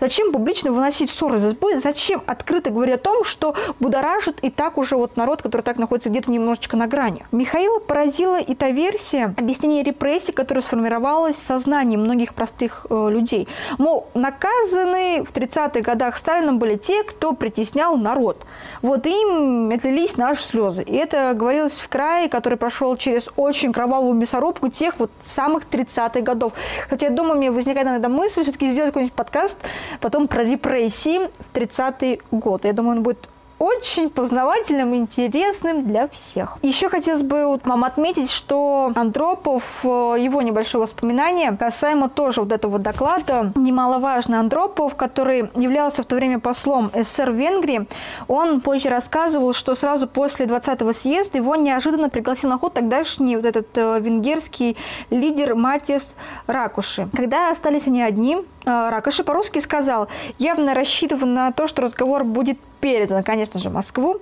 Зачем 0.00 0.32
публично 0.32 0.72
выносить 0.72 1.10
ссоры 1.10 1.38
за 1.38 1.48
избой? 1.48 1.76
Зачем 1.76 2.22
открыто 2.26 2.70
говорить 2.70 2.96
о 2.96 2.98
том, 2.98 3.24
что 3.24 3.54
будоражит 3.80 4.38
и 4.40 4.50
так 4.50 4.78
уже 4.78 4.96
вот 4.96 5.16
народ, 5.16 5.42
который 5.42 5.62
так 5.62 5.78
находится 5.78 6.10
где-то 6.10 6.30
немножечко 6.30 6.76
на 6.76 6.86
грани? 6.86 7.24
Михаила 7.32 7.78
поразила 7.78 8.40
и 8.40 8.54
та 8.54 8.70
версия 8.70 9.34
объяснения 9.36 9.82
репрессий, 9.82 10.32
которая 10.32 10.62
сформировалась 10.62 11.36
в 11.36 11.46
сознании 11.46 11.96
многих 11.96 12.34
простых 12.34 12.86
э, 12.88 13.08
людей. 13.10 13.48
Мол, 13.78 14.08
наказаны 14.14 15.24
в 15.24 15.32
30-х 15.32 15.80
годах 15.80 16.16
Сталином 16.16 16.58
были 16.58 16.76
те, 16.76 17.02
кто 17.02 17.32
притеснял 17.32 17.96
народ. 17.96 18.44
Вот 18.82 19.06
им 19.06 19.70
отлились 19.70 20.16
наши 20.16 20.42
слезы. 20.42 20.82
И 20.82 20.94
это 20.94 21.32
говорилось 21.34 21.74
в 21.74 21.88
крае, 21.88 22.28
который 22.28 22.58
прошел 22.58 22.96
через 22.96 23.28
очень 23.36 23.72
кровавую 23.72 24.14
мясорубку 24.14 24.68
тех 24.68 24.98
вот 24.98 25.10
самых 25.34 25.64
30-х 25.70 26.20
годов. 26.20 26.52
Хотя, 26.88 27.06
я 27.06 27.12
думаю, 27.12 27.36
мне 27.36 27.50
возникает 27.50 27.86
иногда 27.88 28.08
мысль 28.08 28.42
все-таки 28.42 28.70
сделать 28.70 28.90
какой-нибудь 28.90 29.14
подкаст 29.14 29.58
потом 30.00 30.28
про 30.28 30.44
репрессии 30.44 31.28
в 31.40 31.54
30-й 31.54 32.20
год. 32.30 32.64
Я 32.64 32.72
думаю, 32.72 32.98
он 32.98 33.02
будет 33.02 33.28
очень 33.58 34.10
познавательным 34.10 34.94
интересным 34.94 35.84
для 35.84 36.08
всех. 36.08 36.58
Еще 36.62 36.88
хотелось 36.88 37.22
бы 37.22 37.46
вот 37.46 37.64
вам 37.64 37.84
отметить, 37.84 38.30
что 38.30 38.92
Андропов, 38.94 39.64
э, 39.84 39.86
его 40.18 40.42
небольшое 40.42 40.82
воспоминание 40.82 41.56
касаемо 41.56 42.08
тоже 42.08 42.42
вот 42.42 42.52
этого 42.52 42.78
доклада, 42.78 43.52
немаловажный 43.54 44.38
Андропов, 44.38 44.96
который 44.96 45.50
являлся 45.54 46.02
в 46.02 46.06
то 46.06 46.16
время 46.16 46.40
послом 46.40 46.90
СССР 46.94 47.30
в 47.30 47.34
Венгрии, 47.34 47.86
он 48.28 48.60
позже 48.60 48.88
рассказывал, 48.88 49.52
что 49.52 49.74
сразу 49.74 50.08
после 50.08 50.46
20-го 50.46 50.92
съезда 50.92 51.38
его 51.38 51.54
неожиданно 51.54 52.10
пригласил 52.10 52.50
на 52.50 52.58
ход 52.58 52.74
тогдашний 52.74 53.36
вот 53.36 53.46
этот 53.46 53.68
э, 53.76 54.00
венгерский 54.00 54.76
лидер 55.10 55.54
Матис 55.54 56.14
Ракуши. 56.46 57.08
Когда 57.16 57.50
остались 57.50 57.86
они 57.86 58.02
одни, 58.02 58.38
э, 58.64 58.88
Ракуши 58.90 59.24
по-русски 59.24 59.58
сказал, 59.60 60.08
явно 60.38 60.74
рассчитывая 60.74 61.26
на 61.26 61.52
то, 61.52 61.66
что 61.66 61.82
разговор 61.82 62.24
будет 62.24 62.58
передано, 62.80 63.22
конечно 63.22 63.58
же, 63.58 63.70
Москву. 63.70 64.20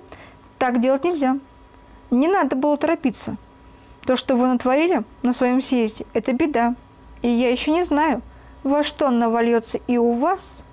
Так 0.57 0.79
делать 0.81 1.03
нельзя. 1.03 1.37
Не 2.11 2.27
надо 2.27 2.55
было 2.55 2.77
торопиться. 2.77 3.37
То, 4.05 4.15
что 4.15 4.35
вы 4.35 4.47
натворили 4.47 5.03
на 5.21 5.33
своем 5.33 5.61
съезде, 5.61 6.05
это 6.13 6.33
беда. 6.33 6.75
И 7.21 7.29
я 7.29 7.49
еще 7.49 7.71
не 7.71 7.83
знаю, 7.83 8.21
во 8.63 8.83
что 8.83 9.09
навальется 9.09 9.79
и 9.87 9.97
у 9.97 10.11
вас, 10.11 10.63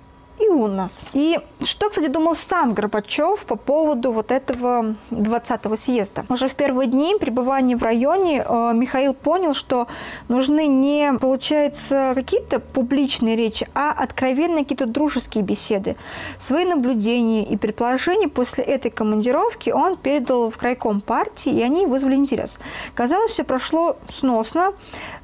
и 0.41 0.49
у 0.49 0.67
нас. 0.67 1.09
И 1.13 1.39
что, 1.63 1.89
кстати, 1.89 2.07
думал 2.07 2.35
сам 2.35 2.73
Горбачев 2.73 3.45
по 3.45 3.55
поводу 3.55 4.11
вот 4.11 4.31
этого 4.31 4.95
20-го 5.11 5.75
съезда? 5.75 6.25
Уже 6.29 6.47
в 6.47 6.55
первые 6.55 6.87
дни 6.87 7.15
пребывания 7.19 7.75
в 7.75 7.83
районе 7.83 8.43
э, 8.45 8.71
Михаил 8.73 9.13
понял, 9.13 9.53
что 9.53 9.87
нужны 10.27 10.67
не, 10.67 11.13
получается, 11.13 12.13
какие-то 12.15 12.59
публичные 12.59 13.35
речи, 13.35 13.67
а 13.73 13.91
откровенные 13.91 14.63
какие-то 14.63 14.85
дружеские 14.85 15.43
беседы. 15.43 15.95
Свои 16.39 16.65
наблюдения 16.65 17.43
и 17.43 17.57
предположения 17.57 18.27
после 18.27 18.63
этой 18.63 18.91
командировки 18.91 19.69
он 19.69 19.97
передал 19.97 20.49
в 20.49 20.57
крайком 20.57 21.01
партии, 21.01 21.53
и 21.53 21.61
они 21.61 21.85
вызвали 21.85 22.15
интерес. 22.15 22.59
Казалось, 22.95 23.31
все 23.31 23.43
прошло 23.43 23.97
сносно, 24.09 24.73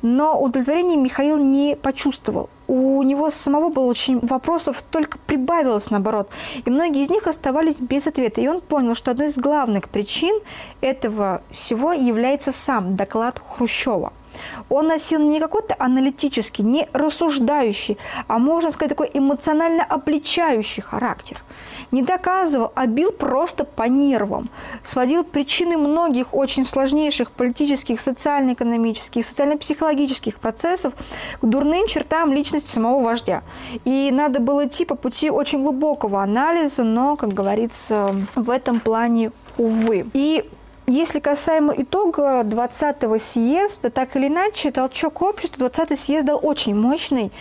но 0.02 0.40
удовлетворения 0.40 0.98
Михаил 0.98 1.38
не 1.38 1.76
почувствовал 1.76 2.50
у 2.68 3.02
него 3.04 3.30
самого 3.30 3.70
было 3.70 3.86
очень 3.86 4.20
вопросов, 4.20 4.84
только 4.92 5.18
прибавилось 5.20 5.90
наоборот. 5.90 6.30
И 6.66 6.70
многие 6.70 7.04
из 7.04 7.10
них 7.10 7.28
оставались 7.28 7.80
без 7.80 8.08
ответа. 8.08 8.42
И 8.42 8.48
он 8.48 8.62
понял, 8.62 8.96
что 8.96 9.12
одной 9.12 9.28
из 9.28 9.38
главных 9.38 9.90
причин 9.90 10.40
этого 10.82 11.42
всего 11.52 11.94
является 11.94 12.52
сам 12.52 12.96
доклад 12.96 13.42
Хрущева. 13.56 14.12
Он 14.70 14.88
носил 14.88 15.20
не 15.20 15.40
какой-то 15.40 15.76
аналитический, 15.80 16.64
не 16.64 16.88
рассуждающий, 16.94 17.98
а 18.28 18.38
можно 18.38 18.72
сказать 18.72 18.90
такой 18.90 19.10
эмоционально 19.14 19.84
обличающий 19.84 20.84
характер– 20.84 21.42
не 21.92 22.02
доказывал, 22.02 22.72
а 22.76 22.86
бил 22.86 23.12
просто 23.12 23.64
по 23.64 23.84
нервам. 23.84 24.50
Сводил 24.84 25.24
причины 25.24 25.78
многих 25.78 26.34
очень 26.34 26.66
сложнейших 26.66 27.32
политических, 27.32 28.02
социально-экономических, 28.02 29.26
социально-психологических 29.26 30.40
процессов 30.40 30.94
к 31.42 31.46
дурным 31.46 31.88
чертам 31.88 32.34
личности 32.34 32.72
самого 32.72 33.04
вождя. 33.04 33.44
И 33.86 34.12
надо 34.12 34.40
было 34.40 34.68
идти 34.68 34.86
по 34.86 34.96
пути 34.96 35.30
очень 35.30 35.64
глубокого 35.64 36.22
анализа, 36.22 36.84
но, 36.84 37.16
как 37.16 37.34
говорится, 37.34 38.16
в 38.36 38.50
этом 38.50 38.80
плане, 38.80 39.32
увы. 39.58 40.06
И 40.14 40.50
если 40.90 41.20
касаемо 41.20 41.74
итога 41.76 42.44
20-го 42.44 43.18
съезда, 43.18 43.90
так 43.90 44.16
или 44.16 44.28
иначе, 44.28 44.72
толчок 44.72 45.22
общества 45.22 45.66
20-й 45.66 45.98
съезд 45.98 46.26
дал 46.26 46.40
очень 46.42 46.76
мощный 46.76 47.32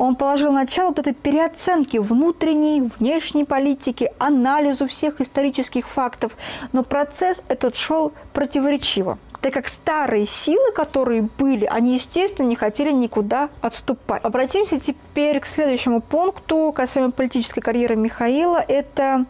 он 0.00 0.16
положил 0.16 0.50
начало 0.50 0.88
вот 0.88 0.98
этой 1.00 1.12
переоценке 1.12 2.00
внутренней, 2.00 2.80
внешней 2.80 3.44
политики, 3.44 4.10
анализу 4.18 4.88
всех 4.88 5.20
исторических 5.20 5.86
фактов. 5.86 6.32
Но 6.72 6.82
процесс 6.82 7.42
этот 7.48 7.76
шел 7.76 8.12
противоречиво 8.32 9.18
так 9.42 9.54
как 9.54 9.68
старые 9.68 10.26
силы, 10.26 10.70
которые 10.72 11.22
были, 11.22 11.64
они, 11.64 11.94
естественно, 11.94 12.46
не 12.46 12.56
хотели 12.56 12.90
никуда 12.90 13.48
отступать. 13.62 14.22
Обратимся 14.22 14.78
теперь 14.78 15.40
к 15.40 15.46
следующему 15.46 16.02
пункту 16.02 16.74
касаемо 16.76 17.10
политической 17.10 17.62
карьеры 17.62 17.96
Михаила. 17.96 18.58
Это 18.58 19.24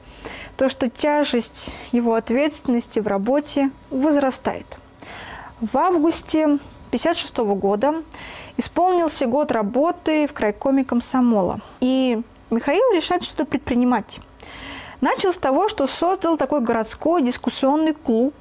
то, 0.57 0.69
что 0.69 0.91
тяжесть 0.91 1.69
его 1.93 2.15
ответственности 2.15 2.99
в 2.99 3.07
работе 3.07 3.71
возрастает. 3.91 4.67
В 5.61 5.79
августе 5.79 6.59
1956 6.91 7.37
года 7.61 8.03
исполнился 8.61 9.27
год 9.27 9.51
работы 9.51 10.27
в 10.27 10.33
крайкоме 10.33 10.85
комсомола. 10.85 11.61
И 11.81 12.21
Михаил 12.51 12.83
решает 12.95 13.25
что-то 13.25 13.45
предпринимать. 13.45 14.21
Начал 15.01 15.33
с 15.33 15.39
того, 15.39 15.69
что 15.69 15.87
создал 15.87 16.37
такой 16.37 16.61
городской 16.61 17.23
дискуссионный 17.23 17.95
клуб. 17.95 18.35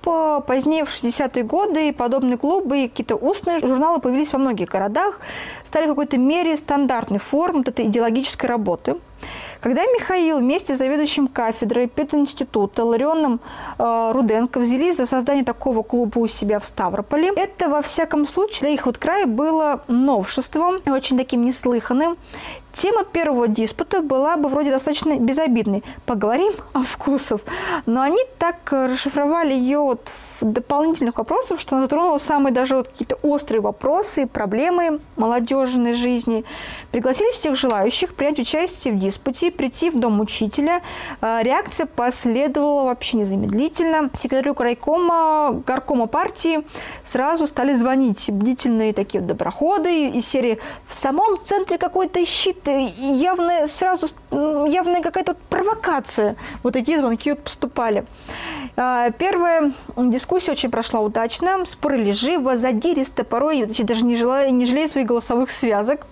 Позднее, 0.45 0.83
в 0.83 0.89
60-е 0.89 1.43
годы, 1.43 1.93
подобные 1.93 2.37
клубы 2.37 2.83
и 2.83 2.87
какие-то 2.89 3.15
устные 3.15 3.59
журналы 3.59 4.01
появились 4.01 4.33
во 4.33 4.39
многих 4.39 4.67
городах, 4.67 5.21
стали 5.63 5.85
в 5.85 5.89
какой-то 5.89 6.17
мере 6.17 6.57
стандартной 6.57 7.19
формой 7.19 7.59
вот 7.59 7.69
этой 7.69 7.85
идеологической 7.85 8.49
работы. 8.49 8.97
Когда 9.61 9.81
Михаил 9.81 10.39
вместе 10.39 10.75
с 10.75 10.77
заведующим 10.77 11.27
кафедрой 11.27 11.87
пединститута 11.87 12.85
Ларионом 12.85 13.41
э, 13.77 14.11
Руденко 14.13 14.59
взялись 14.59 14.95
за 14.95 15.05
создание 15.05 15.43
такого 15.43 15.83
клуба 15.83 16.19
у 16.19 16.27
себя 16.27 16.59
в 16.59 16.65
Ставрополе, 16.65 17.31
это, 17.35 17.67
во 17.67 17.81
всяком 17.81 18.25
случае, 18.25 18.59
для 18.61 18.69
их 18.69 18.85
вот 18.85 18.97
края 18.97 19.25
было 19.25 19.83
новшеством, 19.89 20.81
очень 20.85 21.17
таким 21.17 21.43
неслыханным. 21.43 22.17
Тема 22.73 23.03
первого 23.03 23.47
диспута 23.47 24.01
была 24.01 24.37
бы 24.37 24.47
вроде 24.47 24.71
достаточно 24.71 25.17
безобидной. 25.17 25.83
Поговорим 26.05 26.53
о 26.73 26.83
вкусах. 26.83 27.41
Но 27.85 28.01
они 28.01 28.19
так 28.37 28.57
расшифровали 28.71 29.53
ее 29.53 29.79
вот 29.79 30.07
в 30.39 30.45
дополнительных 30.45 31.17
вопросах, 31.17 31.59
что 31.59 31.75
она 31.75 31.85
затронула 31.85 32.17
самые 32.17 32.53
даже 32.53 32.77
вот 32.77 32.87
какие-то 32.87 33.17
острые 33.23 33.61
вопросы, 33.61 34.27
проблемы 34.27 34.99
молодежной 35.15 35.93
жизни. 35.93 36.45
Пригласили 36.91 37.31
всех 37.31 37.55
желающих 37.55 38.13
принять 38.13 38.39
участие 38.39 38.93
в 38.93 38.99
диспуте, 38.99 39.51
прийти 39.51 39.89
в 39.89 39.99
дом 39.99 40.19
учителя. 40.19 40.81
А, 41.21 41.41
реакция 41.41 41.85
последовала 41.85 42.83
вообще 42.83 43.17
незамедлительно. 43.17 44.09
Секретарю 44.21 44.53
крайкома, 44.53 45.63
горкома 45.65 46.07
партии 46.07 46.63
сразу 47.03 47.47
стали 47.47 47.73
звонить 47.73 48.29
бдительные 48.29 48.93
такие 48.93 49.21
доброходы 49.21 50.07
из 50.09 50.27
серии 50.27 50.59
«В 50.87 50.93
самом 50.93 51.39
центре 51.43 51.77
какой-то 51.77 52.23
щит 52.25 52.58
явная 52.67 53.67
сразу 53.67 54.07
явная 54.31 55.01
какая-то 55.01 55.35
провокация. 55.49 56.35
Вот 56.63 56.73
такие 56.73 56.99
звонки 56.99 57.31
вот 57.31 57.43
поступали. 57.43 58.05
А, 58.81 59.11
первая 59.11 59.73
дискуссия 59.97 60.53
очень 60.53 60.71
прошла 60.71 61.01
удачно, 61.01 61.65
спорили 61.65 62.11
живо, 62.11 62.57
задиристо, 62.57 63.25
порой 63.25 63.65
даже 63.65 64.05
не, 64.05 64.15
желая, 64.15 64.51
не 64.51 64.65
жалея 64.65 64.87
своих 64.87 65.05
голосовых 65.05 65.51
связок. 65.51 66.07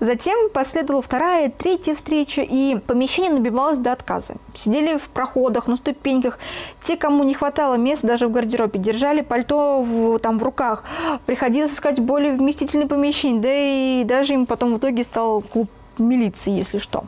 Затем 0.00 0.50
последовала 0.50 1.00
вторая, 1.00 1.48
третья 1.48 1.94
встреча, 1.94 2.42
и 2.42 2.76
помещение 2.76 3.32
набивалось 3.32 3.78
до 3.78 3.92
отказа. 3.92 4.34
Сидели 4.54 4.98
в 4.98 5.08
проходах, 5.08 5.66
на 5.66 5.76
ступеньках. 5.76 6.38
Те, 6.82 6.98
кому 6.98 7.24
не 7.24 7.32
хватало 7.32 7.76
места 7.76 8.06
даже 8.06 8.28
в 8.28 8.32
гардеробе, 8.32 8.78
держали 8.78 9.22
пальто 9.22 9.80
в, 9.80 10.18
там 10.18 10.38
в 10.38 10.42
руках. 10.42 10.84
Приходилось 11.24 11.72
искать 11.72 12.00
более 12.00 12.32
вместительные 12.32 12.86
помещения, 12.86 13.40
да 13.40 13.48
и 13.50 14.04
даже 14.04 14.34
им 14.34 14.44
потом 14.44 14.74
в 14.74 14.78
итоге 14.78 15.04
стал 15.04 15.40
клуб 15.40 15.70
милиции, 15.96 16.50
если 16.50 16.76
что. 16.76 17.04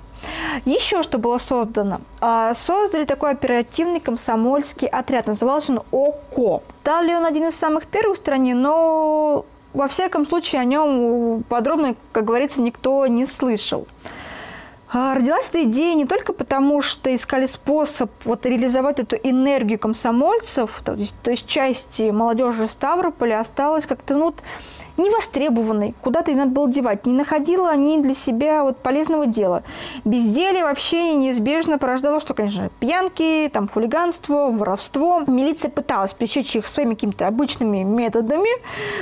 Еще 0.65 1.03
что 1.03 1.19
было 1.19 1.39
создано? 1.39 2.01
А, 2.21 2.55
создали 2.55 3.05
такой 3.05 3.33
оперативный 3.33 4.01
комсомольский 4.01 4.89
отряд. 4.89 5.27
Назывался 5.27 5.73
он 5.73 5.83
ОКО. 5.91 6.63
Стал 6.83 7.03
ли 7.03 7.15
он 7.15 7.25
один 7.25 7.49
из 7.49 7.55
самых 7.55 7.87
первых 7.87 8.17
в 8.17 8.21
стране, 8.21 8.55
но 8.55 9.45
во 9.75 9.89
всяком 9.89 10.27
случае 10.27 10.63
о 10.63 10.65
нем 10.65 11.43
подробно, 11.49 11.97
как 12.13 12.25
говорится, 12.25 12.63
никто 12.63 13.07
не 13.07 13.27
слышал. 13.27 13.87
А, 14.89 15.15
родилась 15.15 15.49
эта 15.49 15.65
идея 15.65 15.95
не 15.95 16.07
только 16.07 16.33
потому, 16.33 16.81
что 16.81 17.15
искали 17.15 17.47
способ 17.47 18.11
вот 18.25 18.47
реализовать 18.47 19.01
эту 19.01 19.17
энергию 19.17 19.79
комсомольцев, 19.79 20.81
то 20.85 20.95
есть, 20.95 21.15
то 21.23 21.31
есть 21.31 21.47
части 21.47 22.11
молодежи 22.11 22.69
Ставрополя 22.69 23.41
осталась 23.41 23.85
как-то 23.85 24.15
ну, 24.15 24.35
невостребованной, 24.97 25.95
куда-то 26.01 26.31
ее 26.31 26.39
надо 26.39 26.51
было 26.51 26.71
девать, 26.71 27.07
не 27.07 27.13
находила 27.13 27.71
они 27.71 27.99
для 27.99 28.15
себя 28.15 28.63
вот 28.63 28.79
полезного 28.79 29.27
дела. 29.27 29.63
Безделие 30.05 30.65
вообще 30.65 31.15
неизбежно 31.15 31.79
порождало, 31.79 32.21
что, 32.21 32.35
конечно, 32.35 32.71
пьянки, 32.81 33.51
там, 33.53 33.69
хулиганство, 33.69 34.51
воровство. 34.51 35.23
Милиция 35.27 35.71
пыталась 35.71 36.13
пресечь 36.13 36.57
их 36.57 36.67
своими 36.67 36.95
какими-то 36.95 37.27
обычными 37.27 37.83
методами, 37.83 38.49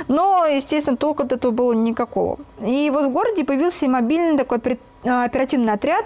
но, 0.07 0.45
естественно, 0.45 0.97
толку 0.97 1.23
от 1.23 1.31
этого 1.31 1.51
было 1.51 1.73
никакого. 1.73 2.37
И 2.65 2.89
вот 2.93 3.05
в 3.05 3.11
городе 3.11 3.43
появился 3.43 3.87
мобильный 3.87 4.37
такой 4.37 4.59
оперативный 5.03 5.73
отряд, 5.73 6.05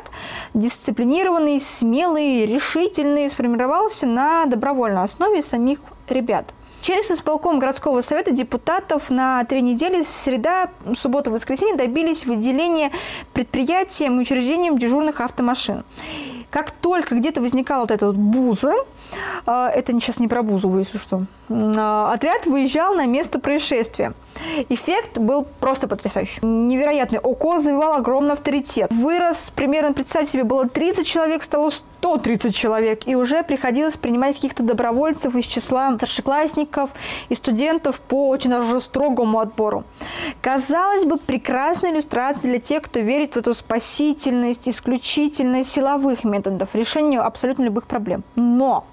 дисциплинированный, 0.53 1.61
смелый, 1.61 2.45
решительный, 2.45 3.29
сформировался 3.29 4.05
на 4.05 4.45
добровольной 4.45 5.03
основе 5.03 5.41
самих 5.41 5.79
ребят. 6.09 6.45
Через 6.81 7.11
исполком 7.11 7.59
городского 7.59 8.01
совета 8.01 8.31
депутатов 8.31 9.09
на 9.09 9.43
три 9.43 9.61
недели 9.61 10.01
среда, 10.23 10.69
суббота, 10.97 11.29
воскресенье 11.29 11.75
добились 11.75 12.25
выделения 12.25 12.91
предприятиям 13.33 14.17
и 14.17 14.21
учреждениям 14.21 14.77
дежурных 14.77 15.19
автомашин. 15.19 15.83
Как 16.49 16.71
только 16.71 17.15
где-то 17.15 17.41
возникала 17.41 17.81
вот 17.81 17.91
эта 17.91 18.07
вот 18.07 18.15
буза, 18.15 18.73
а, 19.45 19.69
это 19.69 19.93
сейчас 19.93 20.19
не 20.19 20.27
про 20.27 20.41
Бузову, 20.41 20.79
если 20.79 20.97
что. 20.97 21.25
А, 21.49 22.11
отряд 22.13 22.45
выезжал 22.45 22.95
на 22.95 23.05
место 23.05 23.39
происшествия. 23.39 24.13
Эффект 24.69 25.17
был 25.17 25.45
просто 25.59 25.87
потрясающий. 25.87 26.39
Невероятный. 26.45 27.19
ОКО 27.19 27.59
завивал 27.59 27.93
огромный 27.93 28.33
авторитет. 28.33 28.91
Вырос 28.91 29.51
примерно, 29.55 29.93
представьте 29.93 30.33
себе, 30.33 30.43
было 30.43 30.67
30 30.67 31.05
человек, 31.05 31.43
стало 31.43 31.69
130 31.69 32.55
человек. 32.55 33.07
И 33.07 33.15
уже 33.15 33.43
приходилось 33.43 33.97
принимать 33.97 34.35
каких-то 34.35 34.63
добровольцев 34.63 35.35
из 35.35 35.45
числа 35.45 35.95
старшеклассников 35.95 36.89
и 37.29 37.35
студентов 37.35 37.99
по 37.99 38.29
очень 38.29 38.49
даже 38.49 38.79
строгому 38.79 39.39
отбору. 39.39 39.83
Казалось 40.41 41.05
бы, 41.05 41.17
прекрасная 41.17 41.91
иллюстрация 41.91 42.49
для 42.49 42.59
тех, 42.59 42.83
кто 42.83 42.99
верит 42.99 43.33
в 43.33 43.37
эту 43.37 43.53
спасительность, 43.53 44.67
исключительность 44.67 45.71
силовых 45.71 46.23
методов 46.23 46.73
решения 46.73 47.19
абсолютно 47.19 47.63
любых 47.63 47.87
проблем. 47.87 48.23
Но 48.35 48.85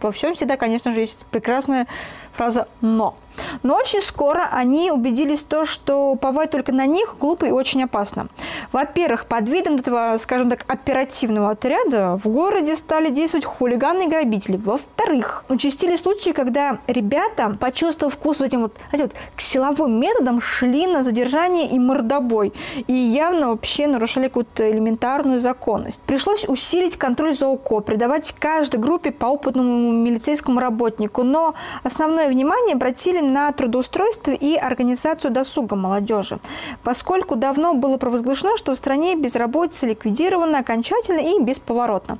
во 0.00 0.12
всем 0.12 0.34
всегда, 0.34 0.56
конечно 0.56 0.92
же, 0.92 1.00
есть 1.00 1.18
прекрасная 1.30 1.86
фраза 2.34 2.68
«но». 2.80 3.16
Но 3.62 3.76
очень 3.76 4.00
скоро 4.00 4.48
они 4.52 4.90
убедились 4.90 5.40
в 5.40 5.44
том, 5.44 5.66
что 5.66 6.10
уповать 6.10 6.50
только 6.50 6.72
на 6.72 6.86
них 6.86 7.16
глупо 7.18 7.44
и 7.46 7.50
очень 7.50 7.84
опасно. 7.84 8.28
Во-первых, 8.72 9.26
под 9.26 9.48
видом 9.48 9.76
этого, 9.76 10.16
скажем 10.20 10.50
так, 10.50 10.64
оперативного 10.66 11.50
отряда 11.50 12.20
в 12.22 12.28
городе 12.28 12.76
стали 12.76 13.10
действовать 13.10 13.44
хулиганы 13.44 14.04
и 14.04 14.08
грабители. 14.08 14.56
Во-вторых, 14.56 15.44
участились 15.48 16.00
случаи, 16.00 16.30
когда 16.30 16.78
ребята, 16.86 17.56
почувствовав 17.60 18.14
вкус 18.14 18.40
этим 18.40 18.62
вот, 18.62 18.74
знаете, 18.90 19.12
вот 19.12 19.36
к 19.36 19.40
силовым 19.40 19.98
методам, 20.00 20.40
шли 20.40 20.86
на 20.86 21.02
задержание 21.02 21.68
и 21.68 21.78
мордобой. 21.78 22.52
И 22.86 22.92
явно 22.92 23.48
вообще 23.48 23.86
нарушали 23.86 24.28
какую-то 24.28 24.70
элементарную 24.70 25.40
законность. 25.40 26.00
Пришлось 26.02 26.44
усилить 26.48 26.96
контроль 26.96 27.34
за 27.34 27.46
ОКО, 27.46 27.80
придавать 27.80 28.34
каждой 28.38 28.80
группе 28.80 29.10
по 29.10 29.26
опытному 29.26 29.92
милицейскому 29.92 30.60
работнику. 30.60 31.22
Но 31.22 31.54
основное 31.82 32.28
внимание 32.28 32.74
обратили 32.74 33.19
на 33.22 33.52
трудоустройство 33.52 34.32
и 34.32 34.54
организацию 34.56 35.30
досуга 35.30 35.76
молодежи, 35.76 36.38
поскольку 36.82 37.36
давно 37.36 37.74
было 37.74 37.96
провозглашено, 37.96 38.56
что 38.56 38.74
в 38.74 38.78
стране 38.78 39.16
безработица 39.16 39.86
ликвидирована 39.86 40.58
окончательно 40.58 41.20
и 41.20 41.42
бесповоротно. 41.42 42.18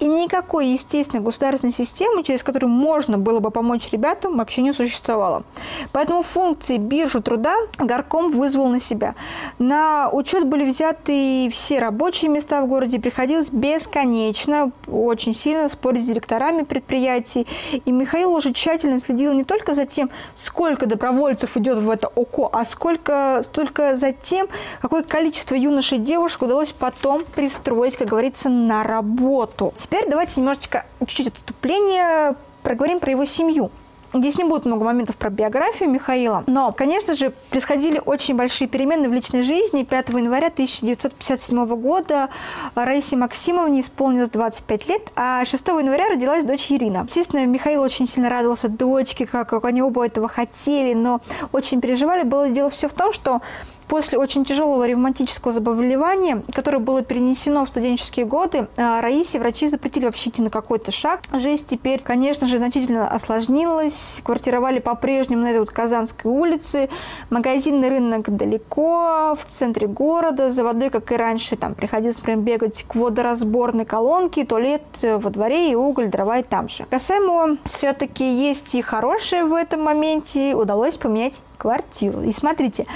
И 0.00 0.06
никакой 0.06 0.68
естественной 0.68 1.22
государственной 1.22 1.72
системы, 1.72 2.22
через 2.22 2.42
которую 2.42 2.70
можно 2.70 3.18
было 3.18 3.40
бы 3.40 3.50
помочь 3.50 3.90
ребятам, 3.90 4.36
вообще 4.36 4.62
не 4.62 4.72
существовало. 4.72 5.44
Поэтому 5.92 6.22
функции 6.22 6.76
биржи 6.76 7.20
труда 7.20 7.56
горком 7.78 8.32
вызвал 8.32 8.68
на 8.68 8.80
себя. 8.80 9.14
На 9.58 10.08
учет 10.10 10.46
были 10.46 10.68
взяты 10.68 11.50
все 11.52 11.78
рабочие 11.78 12.30
места 12.30 12.62
в 12.62 12.68
городе, 12.68 13.00
приходилось 13.00 13.48
бесконечно, 13.50 14.72
очень 14.86 15.34
сильно 15.34 15.68
спорить 15.68 16.04
с 16.04 16.06
директорами 16.06 16.62
предприятий. 16.62 17.46
И 17.84 17.92
Михаил 17.92 18.32
уже 18.32 18.52
тщательно 18.52 19.00
следил 19.00 19.32
не 19.32 19.44
только 19.44 19.74
за 19.74 19.86
тем, 19.86 20.10
сколько 20.44 20.86
добровольцев 20.86 21.56
идет 21.56 21.78
в 21.78 21.90
это 21.90 22.08
ОКО, 22.08 22.48
а 22.52 22.64
сколько, 22.64 23.40
столько 23.42 23.96
за 23.96 24.12
тем, 24.12 24.48
какое 24.80 25.02
количество 25.02 25.54
юношей 25.54 25.98
и 25.98 26.00
девушек 26.00 26.42
удалось 26.42 26.72
потом 26.72 27.24
пристроить, 27.24 27.96
как 27.96 28.08
говорится, 28.08 28.48
на 28.48 28.84
работу. 28.84 29.74
Теперь 29.76 30.08
давайте 30.08 30.34
немножечко, 30.36 30.86
чуть-чуть 31.00 31.28
отступление, 31.28 32.36
проговорим 32.62 33.00
про 33.00 33.10
его 33.10 33.24
семью. 33.24 33.70
Здесь 34.14 34.38
не 34.38 34.44
будет 34.44 34.64
много 34.64 34.84
моментов 34.84 35.16
про 35.16 35.28
биографию 35.28 35.90
Михаила, 35.90 36.42
но, 36.46 36.72
конечно 36.72 37.14
же, 37.14 37.32
происходили 37.50 38.00
очень 38.04 38.36
большие 38.36 38.66
перемены 38.66 39.08
в 39.08 39.12
личной 39.12 39.42
жизни. 39.42 39.82
5 39.82 40.08
января 40.10 40.46
1957 40.46 41.66
года 41.76 42.30
Раисе 42.74 43.16
Максимовне 43.16 43.82
исполнилось 43.82 44.30
25 44.30 44.88
лет, 44.88 45.02
а 45.14 45.44
6 45.44 45.68
января 45.68 46.08
родилась 46.08 46.44
дочь 46.44 46.66
Ирина. 46.70 47.04
Естественно, 47.06 47.44
Михаил 47.44 47.82
очень 47.82 48.08
сильно 48.08 48.30
радовался 48.30 48.68
дочке, 48.68 49.26
как, 49.26 49.48
как 49.50 49.64
они 49.66 49.82
оба 49.82 50.06
этого 50.06 50.26
хотели, 50.28 50.94
но 50.94 51.20
очень 51.52 51.80
переживали. 51.80 52.22
Было 52.22 52.48
дело 52.48 52.70
все 52.70 52.88
в 52.88 52.94
том, 52.94 53.12
что 53.12 53.42
После 53.88 54.18
очень 54.18 54.44
тяжелого 54.44 54.86
ревматического 54.86 55.52
заболевания, 55.52 56.42
которое 56.52 56.78
было 56.78 57.02
перенесено 57.02 57.64
в 57.64 57.68
студенческие 57.68 58.26
годы, 58.26 58.68
а, 58.76 59.00
Раисе 59.00 59.38
врачи 59.38 59.68
запретили 59.68 60.04
вообще 60.04 60.28
идти 60.28 60.42
на 60.42 60.50
какой-то 60.50 60.90
шаг. 60.90 61.22
Жизнь 61.32 61.64
теперь, 61.68 62.00
конечно 62.00 62.46
же, 62.46 62.58
значительно 62.58 63.08
осложнилась. 63.08 64.20
Квартировали 64.22 64.78
по-прежнему 64.78 65.42
на 65.42 65.50
этой 65.50 65.60
вот 65.60 65.70
Казанской 65.70 66.30
улице. 66.30 66.90
Магазинный 67.30 67.88
рынок 67.88 68.34
далеко, 68.34 69.34
в 69.34 69.46
центре 69.48 69.86
города. 69.86 70.50
За 70.50 70.64
водой, 70.64 70.90
как 70.90 71.10
и 71.10 71.16
раньше, 71.16 71.56
там 71.56 71.74
приходилось 71.74 72.16
прям 72.16 72.42
бегать 72.42 72.84
к 72.86 72.94
водоразборной 72.94 73.86
колонке, 73.86 74.44
туалет 74.44 74.82
во 75.02 75.30
дворе 75.30 75.70
и 75.72 75.74
уголь, 75.74 76.08
дрова 76.08 76.38
и 76.38 76.42
там 76.42 76.68
же. 76.68 76.84
Касаемо 76.90 77.56
все-таки 77.64 78.24
есть 78.24 78.74
и 78.74 78.82
хорошее 78.82 79.44
в 79.44 79.54
этом 79.54 79.82
моменте. 79.82 80.54
Удалось 80.54 80.96
поменять 80.96 81.34
квартиру. 81.58 82.22
И 82.22 82.32
смотрите, 82.32 82.86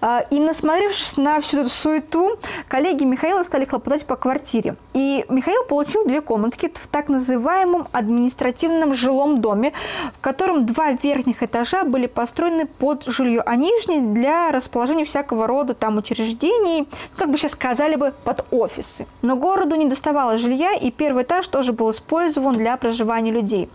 а, 0.00 0.20
и 0.30 0.40
насмотревшись 0.40 1.16
на 1.16 1.40
всю 1.40 1.60
эту 1.60 1.70
суету, 1.70 2.38
коллеги 2.68 3.04
Михаила 3.04 3.42
стали 3.42 3.64
хлопотать 3.64 4.06
по 4.06 4.16
квартире. 4.16 4.76
И 4.94 5.24
Михаил 5.28 5.64
получил 5.68 6.04
две 6.04 6.20
комнатки 6.20 6.72
в 6.72 6.86
так 6.88 7.08
называемом 7.08 7.88
административном 7.92 8.94
жилом 8.94 9.40
доме, 9.40 9.72
в 10.18 10.20
котором 10.20 10.64
два 10.64 10.92
верхних 10.92 11.42
этажа 11.42 11.84
были 11.84 12.06
построены 12.06 12.66
под 12.66 13.04
жилье, 13.04 13.42
а 13.44 13.56
нижний 13.56 14.00
для 14.00 14.52
расположения 14.52 15.04
всякого 15.04 15.46
рода 15.46 15.74
там 15.74 15.98
учреждений, 15.98 16.80
ну, 16.80 16.86
как 17.16 17.30
бы 17.30 17.36
сейчас 17.36 17.52
сказали 17.52 17.96
бы, 17.96 18.14
под 18.24 18.44
офисы. 18.50 19.06
Но 19.22 19.36
городу 19.36 19.74
не 19.74 19.86
доставало 19.86 20.38
жилья, 20.38 20.72
и 20.74 20.90
первый 20.90 21.24
этаж 21.24 21.48
тоже 21.48 21.72
был 21.72 21.90
использован 21.90 22.54
для 22.54 22.76
проживания 22.76 23.32
людей. 23.32 23.68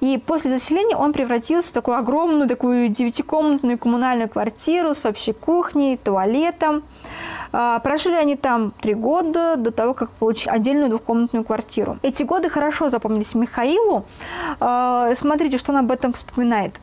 И 0.00 0.18
после 0.18 0.50
заселения 0.50 0.96
он 0.96 1.12
превратился 1.12 1.70
в 1.70 1.72
такую 1.72 1.96
огромную, 1.96 2.48
такую 2.48 2.88
девятикомнатную 2.88 3.77
коммунальную 3.78 4.28
квартиру 4.28 4.94
с 4.94 5.04
общей 5.06 5.32
кухней, 5.32 5.96
туалетом. 5.96 6.82
А, 7.52 7.78
прожили 7.78 8.14
они 8.14 8.36
там 8.36 8.72
три 8.72 8.94
года 8.94 9.56
до 9.56 9.70
того, 9.70 9.94
как 9.94 10.10
получили 10.10 10.50
отдельную 10.50 10.90
двухкомнатную 10.90 11.44
квартиру. 11.44 11.98
Эти 12.02 12.22
годы 12.22 12.50
хорошо 12.50 12.90
запомнились 12.90 13.34
Михаилу. 13.34 14.04
А, 14.60 15.14
смотрите, 15.16 15.58
что 15.58 15.72
он 15.72 15.78
об 15.78 15.90
этом 15.90 16.12
вспоминает. 16.12 16.74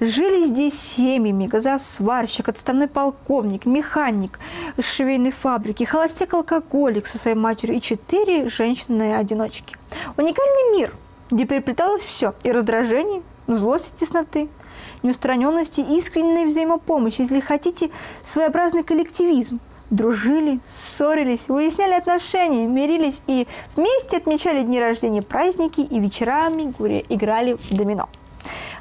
Жили 0.00 0.46
здесь 0.46 0.78
семьями, 0.96 1.46
газосварщик, 1.46 2.48
отставной 2.48 2.88
полковник, 2.88 3.66
механик 3.66 4.38
швейной 4.80 5.32
фабрики, 5.32 5.84
холостяк-алкоголик 5.84 7.06
со 7.06 7.18
своей 7.18 7.36
матерью 7.36 7.76
и 7.76 7.80
четыре 7.80 8.48
женщины-одиночки. 8.48 9.76
Уникальный 10.16 10.78
мир, 10.78 10.92
где 11.30 11.44
переплеталось 11.44 12.02
все– 12.02 12.34
и 12.44 12.52
раздражение, 12.52 13.22
злость 13.48 13.92
и 13.96 14.04
тесноты– 14.04 14.48
неустраненности 15.06 15.80
и 15.80 15.98
искренней 15.98 16.46
взаимопомощи, 16.46 17.22
если 17.22 17.40
хотите, 17.40 17.90
своеобразный 18.24 18.82
коллективизм. 18.82 19.60
Дружили, 19.90 20.58
ссорились, 20.68 21.48
выясняли 21.48 21.94
отношения, 21.94 22.66
мирились 22.66 23.20
и 23.28 23.46
вместе 23.76 24.16
отмечали 24.16 24.62
дни 24.62 24.80
рождения, 24.80 25.22
праздники 25.22 25.80
и 25.80 26.00
вечерами 26.00 26.74
играли 27.08 27.54
в 27.54 27.76
домино. 27.76 28.08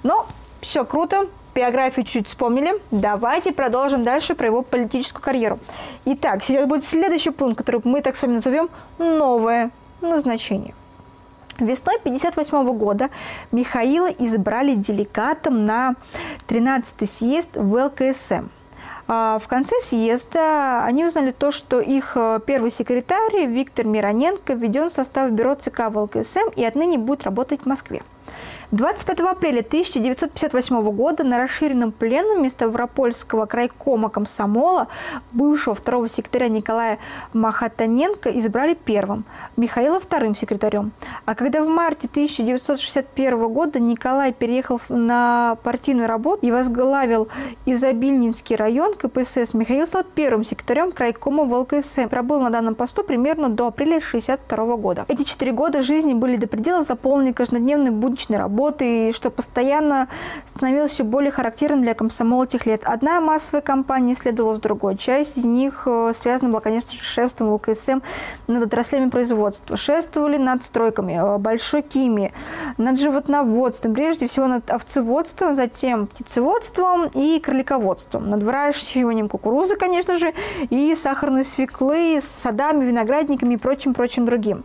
Но 0.02 0.26
все 0.62 0.84
круто, 0.84 1.28
биографию 1.54 2.06
чуть 2.06 2.28
вспомнили. 2.28 2.74
Давайте 2.90 3.52
продолжим 3.52 4.04
дальше 4.04 4.34
про 4.34 4.48
его 4.48 4.64
политическую 4.64 5.22
карьеру. 5.22 5.60
Итак, 6.06 6.44
сейчас 6.44 6.68
будет 6.68 6.84
следующий 6.84 7.30
пункт, 7.30 7.60
который 7.60 7.82
мы 7.84 8.02
так 8.02 8.16
с 8.16 8.22
вами 8.24 8.34
назовем 8.34 8.70
«Новое 8.98 9.70
назначение». 10.02 10.74
Весной 11.60 11.96
1958 11.96 12.78
года 12.78 13.10
Михаила 13.52 14.08
избрали 14.08 14.76
делегатом 14.76 15.66
на 15.66 15.96
13-й 16.48 17.08
съезд 17.08 17.50
в 17.56 17.86
ЛКСМ. 17.86 18.48
А 19.08 19.40
в 19.40 19.48
конце 19.48 19.76
съезда 19.84 20.84
они 20.84 21.06
узнали 21.06 21.32
то, 21.32 21.52
что 21.52 21.80
их 21.80 22.14
э, 22.16 22.40
первый 22.46 22.72
секретарь 22.72 23.46
Виктор 23.46 23.86
Мироненко 23.86 24.54
введен 24.54 24.90
в 24.90 24.94
состав 24.94 25.32
бюро 25.32 25.56
ЦК 25.56 25.92
в 25.92 25.98
ЛКСМ 26.00 26.50
и 26.56 26.66
отныне 26.66 26.98
будет 26.98 27.24
работать 27.24 27.62
в 27.62 27.66
Москве. 27.68 28.02
25 28.76 29.22
апреля 29.22 29.62
1958 29.62 30.92
года 30.92 31.24
на 31.24 31.38
расширенном 31.38 31.94
пленуме 31.94 32.50
Ставропольского 32.50 33.46
крайкома 33.46 34.10
комсомола 34.10 34.90
бывшего 35.32 35.76
второго 35.76 36.10
секретаря 36.10 36.50
Николая 36.50 37.00
Махатаненко 37.32 38.30
избрали 38.38 38.74
первым, 38.74 39.24
Михаила 39.56 40.02
вторым 40.02 40.36
секретарем. 40.36 40.92
А 41.24 41.36
когда 41.36 41.64
в 41.64 41.70
марте 41.70 42.10
1961 42.12 43.48
года 43.48 43.80
Николай 43.80 44.34
переехал 44.34 44.82
на 44.90 45.56
партийную 45.64 46.10
работу 46.10 46.46
и 46.46 46.52
возглавил 46.52 47.30
Изобильнинский 47.66 48.58
район 48.58 48.96
КПСС, 48.96 49.54
Михаил 49.54 49.88
стал 49.88 50.04
первым 50.04 50.44
секретарем 50.44 50.92
крайкома 50.92 51.46
в 51.46 51.54
ЛКСМ. 51.54 52.10
Пробыл 52.10 52.42
на 52.42 52.50
данном 52.50 52.76
посту 52.76 53.04
примерно 53.04 53.48
до 53.48 53.68
апреля 53.68 54.00
1962 54.00 54.76
года. 54.76 55.06
Эти 55.08 55.24
четыре 55.24 55.54
года 55.54 55.82
жизни 55.82 56.14
были 56.14 56.36
до 56.36 56.48
предела 56.48 56.84
заполнены 56.84 57.32
каждодневной 57.32 57.92
будничной 57.92 58.38
работой, 58.38 58.65
работы, 58.66 59.10
и 59.10 59.12
что 59.12 59.30
постоянно 59.30 60.08
становилось 60.46 60.92
все 60.92 61.04
более 61.04 61.32
характерным 61.32 61.82
для 61.82 61.94
комсомола 61.94 62.48
тех 62.48 62.66
лет. 62.66 62.82
Одна 62.84 63.22
массовая 63.22 63.62
кампания 63.62 64.16
следовала 64.16 64.56
с 64.56 64.60
другой. 64.60 64.98
Часть 64.98 65.38
из 65.38 65.46
них 65.46 65.84
э, 65.86 66.14
связана 66.20 66.50
была, 66.50 66.62
конечно 66.62 66.92
же, 66.92 67.04
шефством 67.04 67.54
ЛКСМ 67.54 68.00
над 68.48 68.64
отраслями 68.64 69.10
производства. 69.10 69.78
Шествовали 69.78 70.38
над 70.38 70.64
стройками, 70.64 71.14
э, 71.14 71.38
большой 71.38 71.84
химией, 71.88 72.32
над 72.78 73.00
животноводством, 73.00 73.94
прежде 73.94 74.28
всего 74.28 74.48
над 74.48 74.70
овцеводством, 74.72 75.56
затем 75.56 76.08
птицеводством 76.08 77.08
и 77.14 77.40
кролиководством, 77.40 78.30
над 78.30 78.44
выращиванием 78.44 79.30
кукурузы, 79.30 79.76
конечно 79.76 80.18
же, 80.18 80.34
и 80.70 80.96
сахарной 80.96 81.46
свеклы, 81.46 82.20
с 82.22 82.26
садами, 82.26 82.86
виноградниками 82.86 83.56
и 83.56 83.58
прочим-прочим 83.58 84.26
другим. 84.26 84.64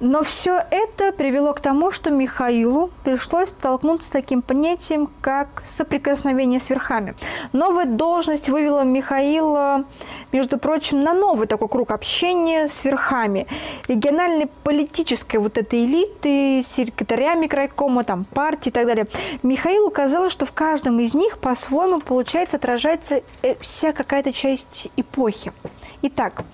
Но 0.00 0.22
все 0.22 0.62
это 0.70 1.12
привело 1.12 1.52
к 1.52 1.60
тому, 1.60 1.90
что 1.90 2.10
Михаилу 2.10 2.90
пришлось 3.04 3.48
столкнуться 3.48 4.08
с 4.08 4.10
таким 4.10 4.42
понятием, 4.42 5.08
как 5.20 5.64
соприкосновение 5.76 6.60
с 6.60 6.70
верхами. 6.70 7.14
Новая 7.52 7.84
должность 7.84 8.48
вывела 8.48 8.82
Михаила, 8.82 9.84
между 10.30 10.58
прочим, 10.58 11.02
на 11.02 11.14
новый 11.14 11.48
такой 11.48 11.68
круг 11.68 11.90
общения 11.90 12.68
с 12.68 12.84
верхами. 12.84 13.48
Региональной 13.88 14.46
политической 14.62 15.38
вот 15.38 15.58
этой 15.58 15.84
элиты, 15.84 16.62
секретарями 16.62 17.48
крайкома, 17.48 18.04
там, 18.04 18.24
партии 18.24 18.68
и 18.68 18.72
так 18.72 18.86
далее. 18.86 19.08
Михаилу 19.42 19.90
казалось, 19.90 20.32
что 20.32 20.46
в 20.46 20.52
каждом 20.52 21.00
из 21.00 21.14
них 21.14 21.38
по-своему, 21.38 22.00
получается, 22.00 22.56
отражается 22.56 23.22
э, 23.42 23.56
вся 23.60 23.92
какая-то 23.92 24.32
часть 24.32 24.88
эпохи. 24.96 25.52
Итак, 26.00 26.44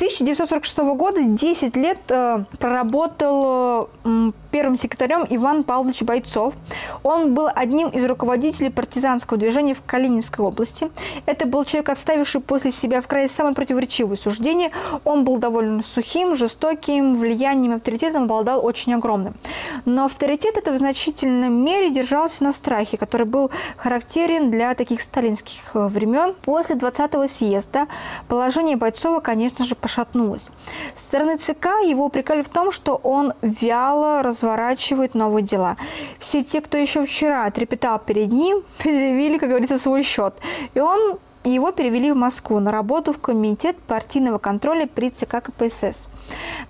1946 0.00 0.78
года 0.96 1.22
10 1.22 1.76
лет 1.76 1.98
э, 2.08 2.44
проработал 2.58 3.90
э, 4.02 4.30
первым 4.50 4.78
секретарем 4.78 5.26
Иван 5.28 5.62
Павлович 5.62 6.00
Бойцов. 6.00 6.54
Он 7.02 7.34
был 7.34 7.48
одним 7.54 7.88
из 7.88 8.06
руководителей 8.06 8.70
партизанского 8.70 9.38
движения 9.38 9.74
в 9.74 9.82
Калининской 9.84 10.42
области. 10.42 10.90
Это 11.26 11.46
был 11.46 11.66
человек, 11.66 11.90
отставивший 11.90 12.40
после 12.40 12.72
себя 12.72 13.02
в 13.02 13.06
крае 13.06 13.28
самые 13.28 13.54
противоречивые 13.54 14.16
суждения. 14.16 14.70
Он 15.04 15.24
был 15.24 15.36
довольно 15.36 15.82
сухим, 15.82 16.34
жестоким, 16.34 17.18
влиянием, 17.18 17.74
авторитетом 17.74 18.22
обладал 18.22 18.64
очень 18.64 18.94
огромным. 18.94 19.34
Но 19.84 20.06
авторитет 20.06 20.56
это 20.56 20.72
в 20.72 20.78
значительной 20.78 21.50
мере 21.50 21.90
держался 21.90 22.42
на 22.42 22.54
страхе, 22.54 22.96
который 22.96 23.26
был 23.26 23.50
характерен 23.76 24.50
для 24.50 24.74
таких 24.74 25.02
сталинских 25.02 25.60
э, 25.74 25.88
времен. 25.88 26.34
После 26.42 26.76
20-го 26.76 27.28
съезда 27.28 27.86
положение 28.28 28.69
Бойцова, 28.76 29.20
конечно 29.20 29.64
же, 29.64 29.74
пошатнулась. 29.74 30.48
С 30.94 31.00
стороны 31.00 31.38
ЦК 31.38 31.66
его 31.84 32.06
упрекали 32.06 32.42
в 32.42 32.48
том, 32.48 32.72
что 32.72 32.96
он 32.96 33.32
вяло 33.42 34.22
разворачивает 34.22 35.14
новые 35.14 35.42
дела. 35.42 35.76
Все 36.18 36.42
те, 36.42 36.60
кто 36.60 36.78
еще 36.78 37.06
вчера 37.06 37.50
трепетал 37.50 37.98
перед 37.98 38.32
ним, 38.32 38.62
перевели, 38.82 39.38
как 39.38 39.48
говорится, 39.48 39.78
свой 39.78 40.02
счет. 40.02 40.34
И 40.74 40.80
он 40.80 41.18
его 41.44 41.72
перевели 41.72 42.12
в 42.12 42.16
Москву 42.16 42.60
на 42.60 42.70
работу 42.70 43.12
в 43.12 43.18
комитет 43.18 43.76
партийного 43.78 44.38
контроля 44.38 44.86
при 44.86 45.10
ЦК 45.10 45.42
КПСС. 45.42 46.06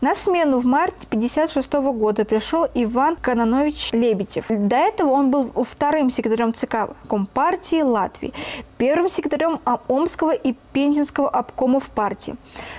На 0.00 0.14
смену 0.14 0.60
в 0.60 0.64
марте 0.64 1.06
1956 1.08 1.72
года 1.96 2.24
пришел 2.24 2.66
Иван 2.74 3.16
Кананович 3.16 3.92
Лебедев. 3.92 4.44
До 4.48 4.76
этого 4.76 5.10
он 5.10 5.30
был 5.30 5.50
вторым 5.68 6.10
секретарем 6.10 6.54
ЦК 6.54 6.90
Компартии 7.08 7.82
Латвии, 7.82 8.32
первым 8.78 9.10
секретарем 9.10 9.60
Омского 9.88 10.32
и 10.32 10.54
Пензенского 10.72 11.28
обкомов 11.28 11.88
партии. 11.90 12.36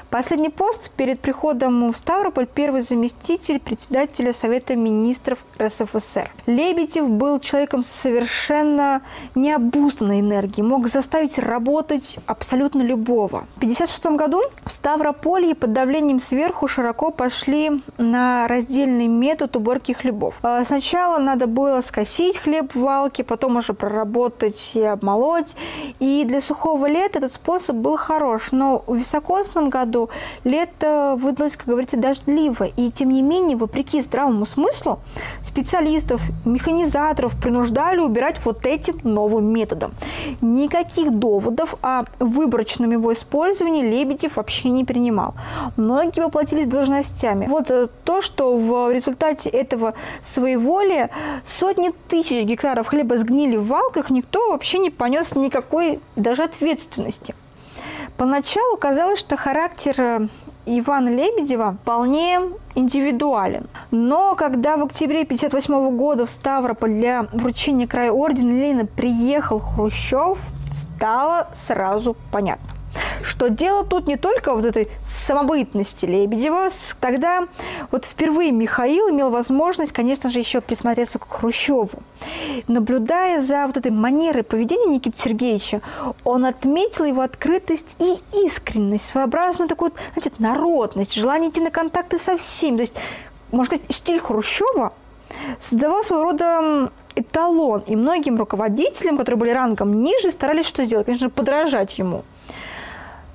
Последний 0.10 0.50
пост 0.50 0.90
перед 0.92 1.20
приходом 1.20 1.94
в 1.94 1.98
Ставрополь 1.98 2.48
первый 2.48 2.82
заместитель 2.82 3.60
председателя 3.60 4.34
Совета 4.34 4.76
министров 4.76 5.40
РСФСР. 5.60 6.30
Лебедев 6.48 7.08
был 7.08 7.40
человеком 7.40 7.84
совершенно 7.84 9.04
необузданной 9.36 10.20
энергии, 10.20 10.62
мог 10.62 10.90
заставить 10.90 11.38
работать 11.38 12.18
абсолютно 12.26 12.82
любого. 12.82 13.46
В 13.56 13.58
1956 13.58 14.06
году 14.18 14.42
в 14.66 14.72
Ставрополье 14.72 15.56
под 15.56 15.72
давлением 15.72 16.20
сверху 16.20 16.68
широко 16.72 17.12
пошли 17.12 17.82
на 17.98 18.48
раздельный 18.48 19.08
метод 19.08 19.56
уборки 19.58 19.92
хлебов. 19.92 20.36
А, 20.42 20.64
сначала 20.64 21.18
надо 21.18 21.46
было 21.46 21.82
скосить 21.82 22.38
хлеб 22.38 22.74
в 22.74 22.80
валке, 22.80 23.24
потом 23.26 23.58
уже 23.58 23.74
проработать 23.74 24.72
и 24.76 24.82
обмолоть. 24.82 25.56
И 26.00 26.24
для 26.26 26.40
сухого 26.40 26.86
лета 26.88 27.20
этот 27.20 27.34
способ 27.34 27.76
был 27.76 27.98
хорош. 27.98 28.52
Но 28.52 28.84
в 28.88 28.96
високосном 28.96 29.70
году 29.70 30.10
лето 30.46 31.18
выдалось, 31.20 31.58
как 31.58 31.68
говорится, 31.68 31.98
дождливо. 31.98 32.64
И 32.64 32.90
тем 32.90 33.10
не 33.10 33.22
менее, 33.22 33.58
вопреки 33.58 34.02
здравому 34.02 34.46
смыслу, 34.46 35.00
специалистов, 35.44 36.22
механизаторов 36.46 37.40
принуждали 37.40 38.00
убирать 38.00 38.38
вот 38.46 38.66
этим 38.66 38.98
новым 39.04 39.52
методом. 39.52 39.92
Никаких 40.40 41.12
доводов 41.12 41.76
о 41.82 42.04
выборочном 42.20 42.92
его 42.92 43.12
использовании 43.12 43.84
Лебедев 43.84 44.38
вообще 44.38 44.70
не 44.70 44.86
принимал. 44.86 45.34
Многие 45.76 46.22
воплотились 46.62 46.68
должностями. 46.68 47.46
Вот 47.48 47.72
э, 47.72 47.88
то, 48.04 48.22
что 48.22 48.56
в 48.56 48.92
результате 48.92 49.50
этого 49.50 49.94
своеволия 50.24 51.10
сотни 51.44 51.92
тысяч 52.08 52.44
гектаров 52.46 52.88
хлеба 52.88 53.18
сгнили 53.18 53.58
в 53.58 53.68
валках, 53.68 54.10
никто 54.10 54.52
вообще 54.52 54.80
не 54.80 54.90
понес 54.90 55.36
никакой 55.36 56.00
даже 56.16 56.44
ответственности. 56.44 57.36
Поначалу 58.18 58.78
казалось, 58.78 59.20
что 59.20 59.38
характер 59.38 59.96
э, 59.98 60.28
Ивана 60.66 61.10
Лебедева 61.10 61.78
вполне 61.82 62.40
индивидуален. 62.76 63.68
Но 63.90 64.36
когда 64.36 64.78
в 64.78 64.84
октябре 64.84 65.22
1958 65.22 65.98
года 65.98 66.26
в 66.26 66.32
Ставрополь 66.32 66.94
для 66.94 67.24
вручения 67.34 67.88
края 67.88 68.12
ордена 68.12 68.52
Ленина 68.52 68.86
приехал 68.86 69.60
Хрущев, 69.60 70.50
стало 70.72 71.48
сразу 71.56 72.16
понятно 72.32 72.71
что 73.24 73.50
дело 73.50 73.86
тут 73.86 74.08
не 74.08 74.18
только 74.18 74.54
вот 74.54 74.66
этой 74.66 74.90
самобытности 75.04 76.06
Лебедева. 76.06 76.70
Тогда 77.00 77.48
вот 77.92 78.06
впервые 78.06 78.52
Михаил 78.52 79.10
имел 79.10 79.30
возможность, 79.30 79.92
конечно 79.92 80.30
же, 80.30 80.40
еще 80.40 80.62
присмотреться 80.62 81.20
к 81.20 81.28
Хрущеву. 81.28 81.90
Наблюдая 82.68 83.42
за 83.42 83.68
вот 83.68 83.78
этой 83.78 83.92
манерой 83.92 84.44
поведения 84.44 84.88
Никиты 84.88 85.18
Сергеевича, 85.18 85.82
он 86.24 86.46
отметил 86.46 87.06
его 87.06 87.22
открытость 87.22 87.96
и 88.00 88.20
искренность, 88.34 89.06
своеобразную 89.06 89.70
такую, 89.70 89.94
знаете, 90.14 90.32
народность, 90.40 91.14
желание 91.14 91.50
идти 91.50 91.62
на 91.62 91.72
контакты 91.72 92.18
со 92.18 92.38
всеми. 92.38 92.78
То 92.78 92.82
есть, 92.82 92.94
можно 93.52 93.78
сказать, 93.78 93.96
стиль 93.96 94.20
Хрущева 94.20 94.94
создавал 95.60 96.04
своего 96.04 96.24
рода 96.24 96.92
эталон, 97.16 97.84
и 97.88 97.96
многим 97.96 98.38
руководителям, 98.38 99.18
которые 99.18 99.40
были 99.40 99.52
рангом 99.52 100.02
ниже, 100.02 100.32
старались 100.32 100.66
что 100.66 100.86
сделать? 100.86 101.06
Конечно, 101.06 101.30
подражать 101.30 101.98
ему. 102.00 102.24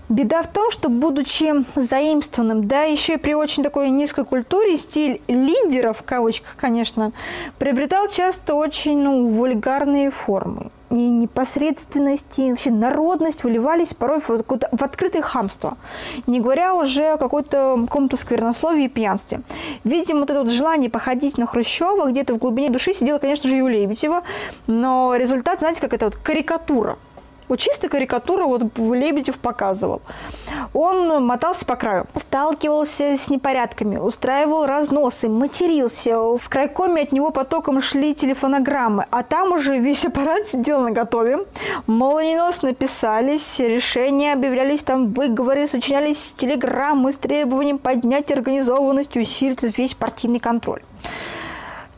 Беда 0.09 0.43
в 0.43 0.47
том, 0.47 0.71
что, 0.71 0.89
будучи 0.89 1.65
заимствованным, 1.75 2.69
да, 2.69 2.83
еще 2.83 3.15
и 3.15 3.17
при 3.17 3.35
очень 3.35 3.65
такой 3.65 3.91
низкой 3.91 4.25
культуре, 4.25 4.77
стиль 4.77 5.21
лидеров, 5.27 5.99
в 5.99 6.03
кавычках, 6.05 6.55
конечно, 6.57 7.13
приобретал 7.59 8.07
часто 8.09 8.55
очень 8.55 9.03
ну, 9.03 9.29
вульгарные 9.29 10.11
формы. 10.11 10.71
И 10.91 10.95
непосредственность, 10.95 12.39
и 12.39 12.51
вообще 12.51 12.71
народность 12.71 13.43
выливались 13.43 13.93
порой 13.95 14.21
в, 14.21 14.29
в 14.29 14.83
открытое 14.85 15.23
хамство. 15.23 15.77
Не 16.29 16.39
говоря 16.39 16.77
уже 16.77 17.15
о 17.15 17.17
какой-то 17.17 17.77
каком-то 17.87 18.17
сквернословии 18.17 18.85
и 18.85 18.89
пьянстве. 18.89 19.41
Видимо, 19.83 20.21
вот 20.21 20.31
это 20.31 20.45
вот 20.45 20.51
желание 20.51 20.89
походить 20.89 21.39
на 21.39 21.47
Хрущева 21.47 22.09
где-то 22.09 22.35
в 22.35 22.39
глубине 22.39 22.71
души 22.71 22.95
сидела, 22.95 23.19
конечно 23.19 23.51
же, 23.51 23.59
и 23.59 23.63
у 23.63 23.67
Лебедева. 23.67 24.23
Но 24.69 25.17
результат, 25.17 25.59
знаете, 25.59 25.81
как 25.81 25.93
это 25.93 26.05
вот 26.05 26.17
карикатура. 26.17 26.97
Вот 27.49 27.61
чисто 27.61 27.89
карикатура 27.89 28.45
вот 28.45 28.63
Лебедев 28.77 29.39
показывал. 29.39 30.03
Он 30.73 31.25
мотался 31.25 31.65
по 31.65 31.77
краю, 31.77 32.07
сталкивался 32.17 33.17
с 33.17 33.29
непорядками, 33.31 33.99
устраивал 33.99 34.67
разносы, 34.67 35.29
матерился. 35.29 36.17
В 36.19 36.49
крайкоме 36.49 37.03
от 37.03 37.13
него 37.13 37.31
потоком 37.31 37.81
шли 37.81 38.15
телефонограммы, 38.15 39.07
а 39.11 39.23
там 39.23 39.53
уже 39.53 39.79
весь 39.79 40.05
аппарат 40.05 40.47
сидел 40.47 40.81
на 40.81 40.91
готове. 40.91 41.47
Молниеносно 41.87 42.75
писались, 42.75 43.59
решения 43.59 44.33
объявлялись, 44.33 44.83
там 44.83 45.13
выговоры, 45.13 45.69
сочинялись 45.69 46.35
телеграммы 46.37 47.13
с 47.13 47.17
требованием 47.17 47.79
поднять 47.79 48.31
организованность, 48.31 49.17
усилить 49.17 49.63
весь 49.77 49.95
партийный 49.95 50.41
контроль. 50.41 50.83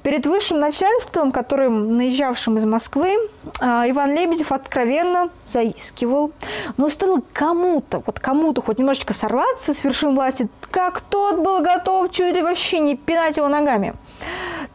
Перед 0.03 0.27
высшим 0.27 0.61
начальством, 0.61 1.33
которым 1.33 1.93
наезжавшим 1.93 2.57
из 2.57 2.65
Москвы, 2.65 3.17
а, 3.61 3.89
Иван 3.89 4.15
Лебедев 4.15 4.53
откровенно 4.53 5.31
заискивал. 5.49 6.33
Но 6.77 6.89
стоило 6.89 7.21
кому-то, 7.33 8.03
вот 8.07 8.21
кому-то 8.21 8.63
хоть 8.63 8.79
немножечко 8.79 9.13
сорваться 9.13 9.75
с 9.75 9.83
вершин 9.83 10.15
власти, 10.15 10.49
как 10.71 11.01
тот 11.01 11.41
был 11.41 11.61
готов 11.61 12.11
чуть 12.13 12.35
ли 12.35 12.43
вообще 12.43 12.79
не 12.79 12.97
пинать 12.97 13.37
его 13.37 13.49
ногами. 13.49 13.95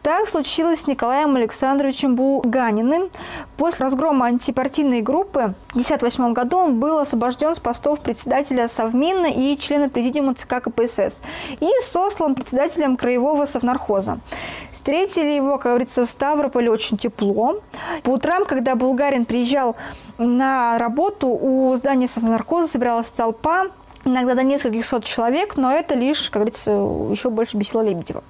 Так 0.02 0.28
случилось 0.28 0.82
с 0.82 0.86
Николаем 0.86 1.34
Александровичем 1.36 2.14
Буганиным. 2.14 3.08
После 3.56 3.84
разгрома 3.84 4.26
антипартийной 4.26 5.00
группы 5.00 5.54
в 5.68 5.76
1958 5.76 6.32
году 6.34 6.58
он 6.58 6.78
был 6.78 6.98
освобожден 6.98 7.54
с 7.54 7.58
постов 7.58 8.00
председателя 8.00 8.68
Совмина 8.68 9.26
и 9.26 9.56
члена 9.56 9.88
президиума 9.88 10.34
ЦК 10.34 10.62
КПСС 10.62 11.22
и 11.60 11.68
сослан 11.90 12.34
председателем 12.34 12.98
краевого 12.98 13.46
совнархоза. 13.46 14.18
Встретили 14.72 15.30
его, 15.30 15.56
как 15.56 15.72
говорится, 15.72 16.04
в 16.04 16.10
Ставрополе 16.10 16.70
очень 16.70 16.98
тепло. 16.98 17.60
По 18.02 18.10
утрам, 18.10 18.44
когда 18.44 18.74
Булгарин 18.74 19.24
приезжал 19.24 19.74
на 20.18 20.78
работу, 20.78 21.28
у 21.28 21.74
здания 21.76 22.08
совнархоза 22.08 22.68
собиралась 22.68 23.08
толпа, 23.08 23.68
иногда 24.04 24.34
до 24.34 24.42
нескольких 24.42 24.84
сот 24.84 25.04
человек, 25.04 25.56
но 25.56 25.72
это 25.72 25.94
лишь, 25.94 26.30
как 26.30 26.42
говорится, 26.42 26.70
еще 26.70 27.30
больше 27.30 27.56
бесило 27.56 27.82
Лебедева. 27.82 28.22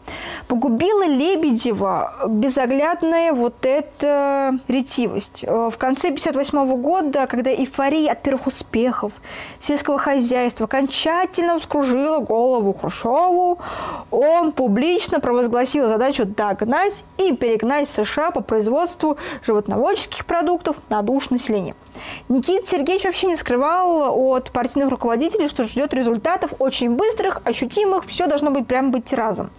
Погубила 0.49 1.07
Лебедева 1.07 2.27
безоглядная 2.29 3.33
вот 3.33 3.55
эта 3.65 4.59
ретивость. 4.69 5.45
Э, 5.45 5.71
в 5.73 5.79
конце 5.79 6.09
1958 6.09 6.81
года, 6.81 7.27
когда 7.27 7.51
эйфория 7.51 8.13
от 8.13 8.23
первых 8.23 8.47
успехов 8.47 9.13
сельского 9.61 9.99
хозяйства 9.99 10.65
окончательно 10.65 11.59
вскружила 11.59 12.19
голову 12.19 12.73
Хрущеву, 12.73 13.59
он 14.11 14.53
публично 14.53 15.21
провозгласил 15.21 15.89
задачу 15.89 16.25
догнать 16.25 17.05
и 17.19 17.35
перегнать 17.35 17.89
США 17.91 18.31
по 18.31 18.41
производству 18.41 19.17
животноводческих 19.45 20.25
продуктов 20.25 20.77
на 20.89 21.03
душ 21.03 21.31
населения. 21.31 21.75
Никита 22.29 22.67
Сергеевич 22.67 23.05
вообще 23.05 23.27
не 23.27 23.37
скрывал 23.37 24.33
от 24.33 24.51
партийных 24.51 24.91
руководителей, 24.91 25.49
что 25.49 25.65
ждет 25.65 25.95
результатов 25.95 26.53
очень 26.59 26.91
быстрых, 26.91 27.41
ощутимых, 27.45 28.07
все 28.07 28.27
должно 28.27 28.51
быть 28.51 28.67
прям 28.67 28.91
быть 28.91 29.13
разом. 29.13 29.51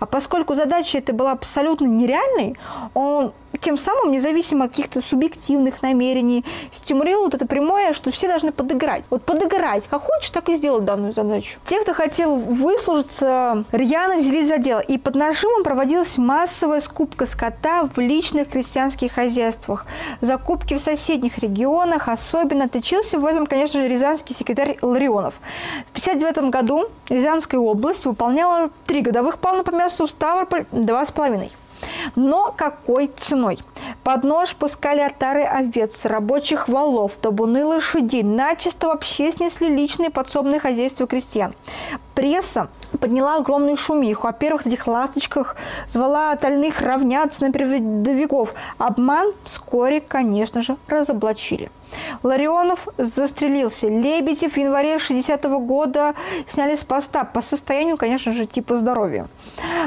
А 0.00 0.06
поскольку 0.06 0.54
задача 0.54 0.98
эта 0.98 1.12
была 1.12 1.32
абсолютно 1.32 1.86
нереальной, 1.86 2.56
он 2.94 3.32
тем 3.60 3.76
самым, 3.76 4.12
независимо 4.12 4.66
от 4.66 4.70
каких-то 4.70 5.00
субъективных 5.00 5.82
намерений, 5.82 6.44
стимулировал 6.72 7.24
вот 7.24 7.34
это 7.34 7.46
прямое, 7.46 7.92
что 7.92 8.10
все 8.10 8.28
должны 8.28 8.52
подыграть. 8.52 9.04
Вот 9.10 9.22
подыграть, 9.22 9.84
как 9.88 10.02
хочешь, 10.02 10.30
так 10.30 10.48
и 10.48 10.54
сделать 10.54 10.84
данную 10.84 11.12
задачу. 11.12 11.58
Те, 11.66 11.80
кто 11.80 11.94
хотел 11.94 12.36
выслужиться, 12.36 13.64
рьяно 13.72 14.16
взялись 14.16 14.48
за 14.48 14.58
дело. 14.58 14.80
И 14.80 14.98
под 14.98 15.14
нажимом 15.14 15.62
проводилась 15.62 16.16
массовая 16.16 16.80
скупка 16.80 17.26
скота 17.26 17.88
в 17.94 17.98
личных 17.98 18.48
крестьянских 18.48 19.12
хозяйствах. 19.12 19.86
Закупки 20.20 20.74
в 20.74 20.80
соседних 20.80 21.38
регионах 21.38 22.08
особенно 22.08 22.64
отличился 22.64 23.18
в 23.18 23.26
этом, 23.26 23.46
конечно 23.46 23.80
же, 23.80 23.88
рязанский 23.88 24.34
секретарь 24.34 24.78
Ларионов. 24.82 25.34
В 25.92 25.98
1959 25.98 26.50
году 26.50 26.88
Рязанская 27.08 27.60
область 27.60 28.06
выполняла 28.06 28.70
три 28.86 29.02
годовых 29.02 29.38
плана 29.38 29.62
по 29.62 29.70
мясу, 29.70 30.08
Ставрополь– 30.08 30.64
два 30.72 31.04
с 31.04 31.12
половиной. 31.12 31.50
Но 32.16 32.52
какой 32.56 33.08
ценой? 33.16 33.58
Под 34.02 34.24
нож 34.24 34.54
пускали 34.54 35.00
отары 35.00 35.44
овец, 35.44 36.04
рабочих 36.04 36.68
валов, 36.68 37.12
табуны 37.20 37.64
лошадей. 37.64 38.22
Начисто 38.22 38.88
вообще 38.88 39.32
снесли 39.32 39.68
личные 39.68 40.10
подсобные 40.10 40.60
хозяйства 40.60 41.06
крестьян. 41.06 41.54
Пресса 42.14 42.68
подняла 42.98 43.36
огромную 43.36 43.76
шумиху. 43.76 44.26
О 44.26 44.32
первых 44.32 44.66
этих 44.66 44.86
ласточках 44.86 45.56
звала 45.88 46.32
остальных 46.32 46.80
равняться 46.80 47.44
на 47.44 47.52
передовиков. 47.52 48.54
Обман 48.78 49.32
вскоре, 49.44 50.00
конечно 50.00 50.62
же, 50.62 50.76
разоблачили. 50.88 51.70
Ларионов 52.22 52.88
застрелился. 52.98 53.88
Лебедев 53.88 54.54
в 54.54 54.56
январе 54.56 54.98
60 54.98 55.44
-го 55.44 55.60
года 55.60 56.14
сняли 56.48 56.74
с 56.74 56.84
поста 56.84 57.24
по 57.24 57.40
состоянию, 57.40 57.96
конечно 57.96 58.32
же, 58.32 58.46
типа 58.46 58.74
здоровья. 58.74 59.26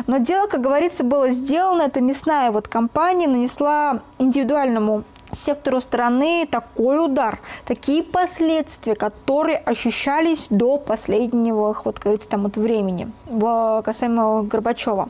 Но 0.07 0.17
дело, 0.17 0.47
как 0.47 0.61
говорится, 0.61 1.03
было 1.03 1.31
сделано. 1.31 1.83
Эта 1.83 2.01
мясная 2.01 2.51
вот 2.51 2.67
компания 2.67 3.27
нанесла 3.27 3.99
индивидуальному 4.19 5.03
сектору 5.37 5.79
страны 5.79 6.47
такой 6.49 7.03
удар, 7.03 7.39
такие 7.65 8.03
последствия, 8.03 8.95
которые 8.95 9.57
ощущались 9.57 10.47
до 10.49 10.77
последнего, 10.77 11.75
вот, 11.83 11.99
говорится, 11.99 12.29
там 12.29 12.43
вот 12.43 12.57
времени, 12.57 13.09
касаемо 13.83 14.43
Горбачева. 14.43 15.09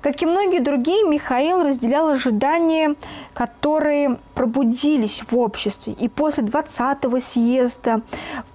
Как 0.00 0.22
и 0.22 0.26
многие 0.26 0.60
другие, 0.60 1.08
Михаил 1.08 1.64
разделял 1.64 2.08
ожидания, 2.08 2.94
которые 3.34 4.18
пробудились 4.34 5.22
в 5.28 5.36
обществе. 5.36 5.92
И 5.94 6.08
после 6.08 6.44
20-го 6.44 7.18
съезда 7.18 8.02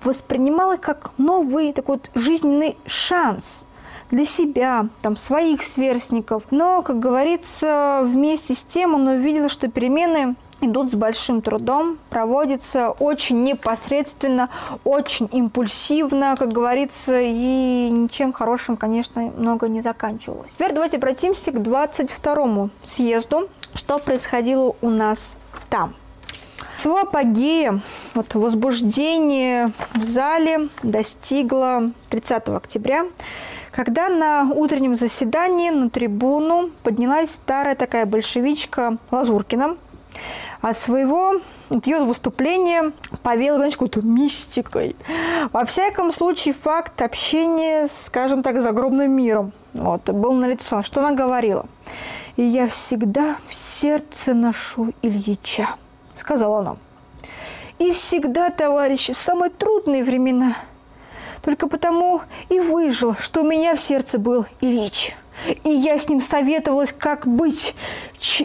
воспринимал 0.03 0.71
их 0.71 0.79
как 0.79 1.12
новый 1.17 1.73
такой 1.73 1.97
вот 1.97 2.12
жизненный 2.15 2.77
шанс– 2.86 3.65
для 4.13 4.25
себя, 4.25 4.88
там, 5.01 5.17
своих 5.17 5.63
сверстников. 5.63 6.43
Но, 6.51 6.84
как 6.84 6.99
говорится, 6.99 8.01
вместе 8.06 8.53
с 8.53 8.62
тем 8.62 8.93
он 8.93 9.08
увидел, 9.08 9.49
что 9.49 9.67
перемены 9.69 10.36
идут 10.61 10.91
с 10.91 10.95
большим 10.95 11.41
трудом, 11.41 11.97
проводятся 12.09 12.89
очень 12.91 13.43
непосредственно, 13.43 14.49
очень 14.83 15.29
импульсивно, 15.31 16.35
как 16.37 16.51
говорится, 16.51 17.19
и 17.19 17.89
ничем 17.91 18.33
хорошим, 18.33 18.77
конечно, 18.77 19.21
много 19.37 19.67
не 19.67 19.81
заканчивалось. 19.81 20.51
Теперь 20.51 20.73
давайте 20.73 20.97
обратимся 20.97 21.51
к 21.51 21.55
22-му 21.55 22.69
съезду, 22.83 23.49
что 23.73 23.99
происходило 23.99 24.75
у 24.81 24.89
нас 24.89 25.33
там. 25.69 25.95
Своего 26.77 26.99
апогея, 26.99 27.79
вот, 28.13 28.35
возбуждение 28.35 29.71
в 29.95 30.03
зале 30.03 30.67
достигло 30.81 31.91
30 32.09 32.49
октября, 32.49 33.05
когда 33.71 34.09
на 34.09 34.51
утреннем 34.53 34.95
заседании 34.95 35.69
на 35.69 35.89
трибуну 35.89 36.71
поднялась 36.83 37.31
старая 37.31 37.75
такая 37.75 38.05
большевичка 38.05 38.97
Лазуркина, 39.11 39.77
от 40.62 40.77
своего 40.77 41.41
от 41.69 41.88
ее 41.88 41.99
выступления 41.99 42.91
повеяло, 43.21 43.57
знаешь, 43.57 43.73
какой-то 43.73 44.01
мистикой. 44.01 44.95
Во 45.51 45.65
всяком 45.65 46.12
случае, 46.12 46.53
факт 46.53 47.01
общения, 47.01 47.88
скажем 47.88 48.43
так, 48.43 48.62
с 48.62 48.65
огромным 48.65 49.12
миром 49.12 49.51
вот, 49.73 50.09
был 50.09 50.33
налицо. 50.33 50.83
Что 50.83 51.01
она 51.01 51.13
говорила? 51.13 51.65
«И 52.36 52.41
я 52.41 52.67
всегда 52.67 53.36
в 53.47 53.53
сердце 53.53 54.33
ношу 54.33 54.93
Ильича»,– 55.03 55.75
сказала 56.15 56.59
она. 56.59 56.77
«И 57.77 57.91
всегда, 57.91 58.49
товарищи, 58.49 59.13
в 59.13 59.19
самые 59.19 59.51
трудные 59.51 60.03
времена. 60.03 60.57
Только 61.43 61.67
потому 61.67 62.21
и 62.49 62.59
выжил, 62.59 63.15
что 63.19 63.41
у 63.41 63.47
меня 63.47 63.75
в 63.75 63.81
сердце 63.81 64.17
был 64.17 64.45
Ильич». 64.62 65.15
И 65.63 65.69
я 65.69 65.97
с 65.97 66.10
ним 66.10 66.21
советовалась, 66.21 66.93
как 66.97 67.27
быть. 67.27 67.75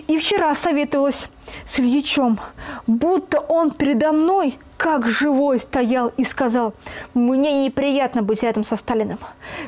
И 0.06 0.18
вчера 0.18 0.54
советовалась 0.54 1.28
с 1.64 1.78
Ильичом, 1.78 2.40
будто 2.86 3.40
он 3.40 3.70
передо 3.70 4.12
мной 4.12 4.58
как 4.76 5.08
живой 5.08 5.58
стоял 5.58 6.12
и 6.16 6.22
сказал, 6.22 6.72
мне 7.12 7.64
неприятно 7.64 8.22
быть 8.22 8.44
рядом 8.44 8.62
со 8.62 8.76
Сталиным, 8.76 9.18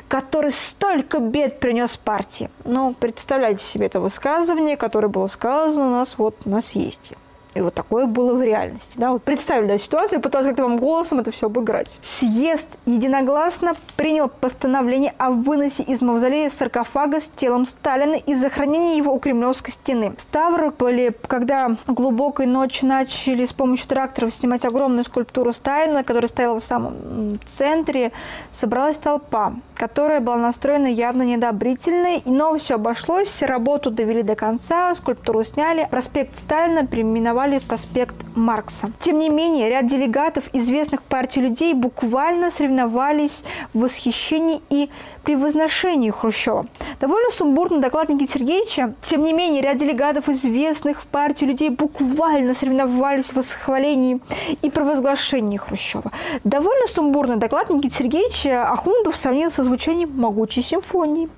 который 0.07 0.53
столько 0.53 1.19
бед 1.19 1.59
принес 1.59 1.97
партии. 1.97 2.49
Ну, 2.63 2.95
представляете 2.97 3.63
себе 3.63 3.87
это 3.87 3.99
высказывание, 3.99 4.77
которое 4.77 5.09
было 5.09 5.27
сказано 5.27 5.87
у 5.87 5.91
нас 5.91 6.17
вот 6.17 6.45
на 6.45 6.61
съезде. 6.61 7.17
И 7.53 7.61
вот 7.61 7.73
такое 7.73 8.05
было 8.05 8.33
в 8.33 8.41
реальности. 8.41 8.93
Да? 8.97 9.11
Вот 9.11 9.23
представили 9.23 9.67
да, 9.67 9.77
ситуацию, 9.77 10.21
пыталась 10.21 10.47
как-то 10.47 10.63
вам 10.63 10.77
голосом 10.77 11.19
это 11.19 11.31
все 11.31 11.47
обыграть. 11.47 11.97
Съезд 12.01 12.67
единогласно 12.85 13.73
принял 13.97 14.29
постановление 14.29 15.13
о 15.17 15.31
выносе 15.31 15.83
из 15.83 16.01
мавзолея 16.01 16.49
саркофага 16.49 17.19
с 17.19 17.29
телом 17.35 17.65
Сталина 17.65 18.15
и 18.15 18.35
захоронении 18.35 18.97
его 18.97 19.13
у 19.13 19.19
Кремлевской 19.19 19.73
стены. 19.73 20.13
В 20.17 20.21
Ставрополе, 20.21 21.13
когда 21.27 21.75
глубокой 21.87 22.45
ночью 22.45 22.87
начали 22.87 23.45
с 23.45 23.53
помощью 23.53 23.87
тракторов 23.87 24.33
снимать 24.33 24.63
огромную 24.65 25.03
скульптуру 25.03 25.51
Сталина, 25.51 26.03
которая 26.03 26.29
стояла 26.29 26.59
в 26.59 26.63
самом 26.63 27.39
центре, 27.47 28.11
собралась 28.51 28.97
толпа, 28.97 29.53
которая 29.81 30.21
была 30.21 30.37
настроена 30.37 30.87
явно 30.87 31.23
недобрительной, 31.23 32.21
но 32.25 32.57
все 32.57 32.75
обошлось, 32.75 33.41
работу 33.41 33.91
довели 33.91 34.23
до 34.23 34.35
конца, 34.35 34.95
скульптуру 34.95 35.43
сняли, 35.43 35.87
проспект 35.91 36.37
Сталина 36.37 36.87
переименовали 36.87 37.41
называли 37.41 37.59
проспект 37.59 38.15
Маркса. 38.35 38.91
Тем 38.99 39.19
не 39.19 39.29
менее, 39.29 39.69
ряд 39.69 39.87
делегатов 39.87 40.45
известных 40.53 41.01
партий 41.01 41.41
людей 41.41 41.73
буквально 41.73 42.51
соревновались 42.51 43.43
в 43.73 43.79
восхищении 43.79 44.61
и 44.69 44.89
при 45.23 45.35
возношении 45.35 46.09
Хрущева. 46.09 46.65
Довольно 46.99 47.29
сумбурно 47.31 47.79
доклад 47.79 48.09
Никиты 48.09 48.33
Сергеевича. 48.33 48.93
Тем 49.07 49.23
не 49.23 49.33
менее, 49.33 49.61
ряд 49.61 49.77
делегатов 49.77 50.29
известных 50.29 51.01
в 51.01 51.05
партию 51.05 51.49
людей 51.49 51.69
буквально 51.69 52.53
соревновались 52.53 53.25
в 53.25 53.33
восхвалении 53.33 54.19
и 54.61 54.69
провозглашении 54.69 55.57
Хрущева. 55.57 56.11
Довольно 56.43 56.87
сумбурно 56.87 57.37
доклад 57.37 57.69
Никиты 57.69 57.95
Сергеевича 57.95 58.63
Ахундов 58.63 59.15
сравнил 59.15 59.51
со 59.51 59.63
звучанием 59.63 60.11
могучей 60.15 60.63
симфонии. 60.63 61.29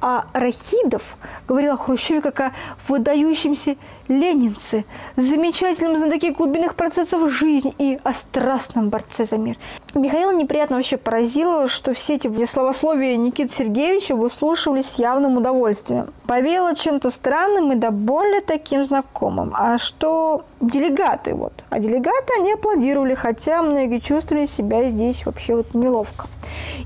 А 0.00 0.26
Рахидов 0.32 1.02
говорил 1.48 1.74
о 1.74 1.76
Хрущеве 1.76 2.20
как 2.20 2.40
о 2.40 2.52
выдающемся 2.88 3.76
ленинце, 4.18 4.84
замечательном 5.16 5.96
знатоке 5.96 6.32
глубинных 6.32 6.74
процессов 6.74 7.30
жизни 7.30 7.74
и 7.78 7.98
о 8.02 8.12
страстном 8.12 8.88
борце 8.88 9.24
за 9.24 9.38
мир. 9.38 9.56
Михаила 9.94 10.32
неприятно 10.32 10.76
вообще 10.76 10.96
поразило, 10.96 11.68
что 11.68 11.94
все 11.94 12.14
эти 12.14 12.44
словословия 12.44 13.16
Никиты 13.16 13.52
Сергеевича 13.52 14.14
выслушивались 14.14 14.86
с 14.86 14.98
явным 14.98 15.36
удовольствием. 15.36 16.08
Повело 16.26 16.72
чем-то 16.72 17.10
странным 17.10 17.72
и 17.72 17.76
до 17.76 17.90
более 17.90 18.40
таким 18.40 18.84
знакомым. 18.84 19.52
А 19.56 19.78
что 19.78 20.44
делегаты 20.60 21.34
вот. 21.34 21.52
А 21.70 21.78
делегаты 21.78 22.32
они 22.38 22.52
аплодировали, 22.52 23.14
хотя 23.14 23.62
многие 23.62 23.98
чувствовали 23.98 24.46
себя 24.46 24.88
здесь 24.88 25.26
вообще 25.26 25.56
вот 25.56 25.74
неловко. 25.74 26.26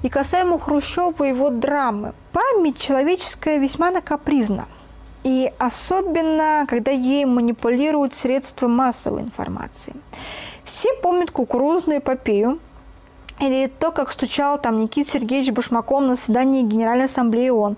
И 0.02 0.08
касаемо 0.08 0.58
Хрущева 0.58 1.24
и 1.24 1.28
его 1.28 1.50
драмы. 1.50 2.12
Память 2.32 2.78
человеческая 2.78 3.58
весьма 3.58 3.90
накапризна. 3.90 4.66
И 5.26 5.52
особенно, 5.58 6.66
когда 6.68 6.92
ей 6.92 7.24
манипулируют 7.24 8.14
средства 8.14 8.68
массовой 8.68 9.22
информации. 9.22 9.92
Все 10.64 10.88
помнят 11.02 11.32
кукурузную 11.32 11.98
эпопею, 11.98 12.60
или 13.40 13.66
то, 13.66 13.90
как 13.90 14.12
стучал 14.12 14.56
там 14.56 14.78
Никита 14.78 15.10
Сергеевич 15.10 15.50
Башмаком 15.50 16.06
на 16.06 16.14
заседании 16.14 16.62
Генеральной 16.62 17.06
Ассамблеи 17.06 17.48
ООН. 17.48 17.76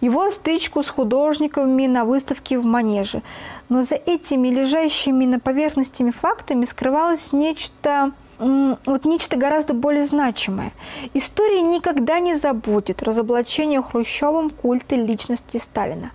Его 0.00 0.28
стычку 0.30 0.82
с 0.82 0.88
художниками 0.88 1.86
на 1.86 2.04
выставке 2.04 2.58
в 2.58 2.64
Манеже. 2.64 3.22
Но 3.68 3.82
за 3.82 3.94
этими 3.94 4.48
лежащими 4.48 5.24
на 5.24 5.38
поверхностями 5.38 6.10
фактами 6.10 6.64
скрывалось 6.64 7.32
нечто 7.32 8.10
вот 8.38 9.04
нечто 9.04 9.36
гораздо 9.36 9.74
более 9.74 10.06
значимое. 10.06 10.72
История 11.14 11.60
никогда 11.60 12.20
не 12.20 12.36
забудет 12.36 13.02
разоблачение 13.02 13.82
Хрущевым 13.82 14.50
культа 14.50 14.94
личности 14.94 15.56
Сталина. 15.56 16.10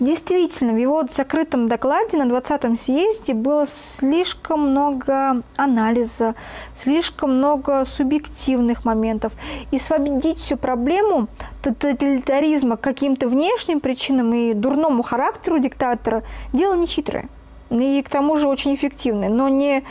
Действительно, 0.00 0.72
в 0.72 0.76
его 0.76 1.04
закрытом 1.08 1.68
докладе 1.68 2.16
на 2.16 2.28
20-м 2.30 2.76
съезде 2.76 3.32
было 3.32 3.66
слишком 3.66 4.70
много 4.70 5.42
анализа, 5.56 6.34
слишком 6.74 7.36
много 7.36 7.84
субъективных 7.84 8.84
моментов. 8.84 9.32
И 9.70 9.78
свободить 9.78 10.38
всю 10.38 10.56
проблему 10.56 11.28
тоталитаризма 11.62 12.76
каким-то 12.76 13.28
внешним 13.28 13.80
причинам 13.80 14.34
и 14.34 14.52
дурному 14.52 15.02
характеру 15.02 15.58
диктатора– 15.58 16.22
дело 16.52 16.74
нехитрое. 16.74 17.28
И 17.70 18.02
к 18.02 18.08
тому 18.08 18.36
же 18.36 18.48
очень 18.48 18.74
эффективное, 18.74 19.28
но 19.28 19.48
не 19.48 19.84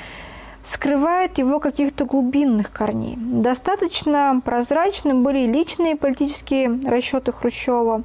скрывает 0.67 1.37
его 1.37 1.59
каких-то 1.59 2.05
глубинных 2.05 2.71
корней. 2.71 3.15
Достаточно 3.17 4.41
прозрачны 4.43 5.13
были 5.13 5.47
личные 5.47 5.95
политические 5.95 6.81
расчеты 6.83 7.31
Хрущева. 7.31 8.03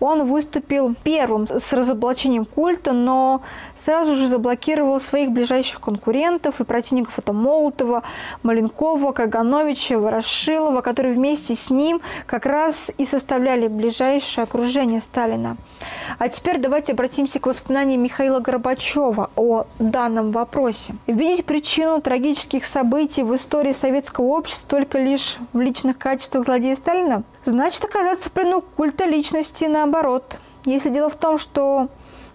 Он 0.00 0.26
выступил 0.26 0.94
первым 1.02 1.46
с 1.48 1.72
разоблачением 1.72 2.44
культа, 2.44 2.92
но 2.92 3.42
сразу 3.74 4.14
же 4.14 4.28
заблокировал 4.28 5.00
своих 5.00 5.30
ближайших 5.30 5.80
конкурентов 5.80 6.60
и 6.60 6.64
противников 6.64 7.18
это 7.18 7.32
Молотова, 7.32 8.02
Маленкова, 8.42 9.12
Кагановича, 9.12 9.98
Ворошилова, 9.98 10.80
которые 10.80 11.14
вместе 11.14 11.56
с 11.56 11.70
ним 11.70 12.00
как 12.26 12.46
раз 12.46 12.90
и 12.96 13.04
составляли 13.04 13.68
ближайшее 13.68 14.44
окружение 14.44 15.00
Сталина. 15.00 15.56
А 16.18 16.28
теперь 16.28 16.58
давайте 16.58 16.92
обратимся 16.92 17.40
к 17.40 17.46
воспоминаниям 17.46 18.02
Михаила 18.02 18.40
Горбачева 18.40 19.30
о 19.36 19.64
данном 19.78 20.30
вопросе. 20.30 20.94
Видеть 21.06 21.44
причину 21.44 22.00
трагических 22.00 22.64
событий 22.64 23.22
в 23.22 23.34
истории 23.34 23.72
советского 23.72 24.26
общества 24.26 24.68
только 24.68 24.98
лишь 24.98 25.38
в 25.52 25.60
личных 25.60 25.98
качествах 25.98 26.44
злодея 26.44 26.76
Сталина 26.76 27.22
значит 27.48 27.84
оказаться 27.84 28.28
в 28.28 28.32
плену 28.32 28.60
культа 28.60 29.04
личности 29.04 29.64
наоборот. 29.64 30.38
Если 30.64 30.90
дело 30.90 31.10
в 31.10 31.16
том, 31.16 31.38
что 31.38 31.88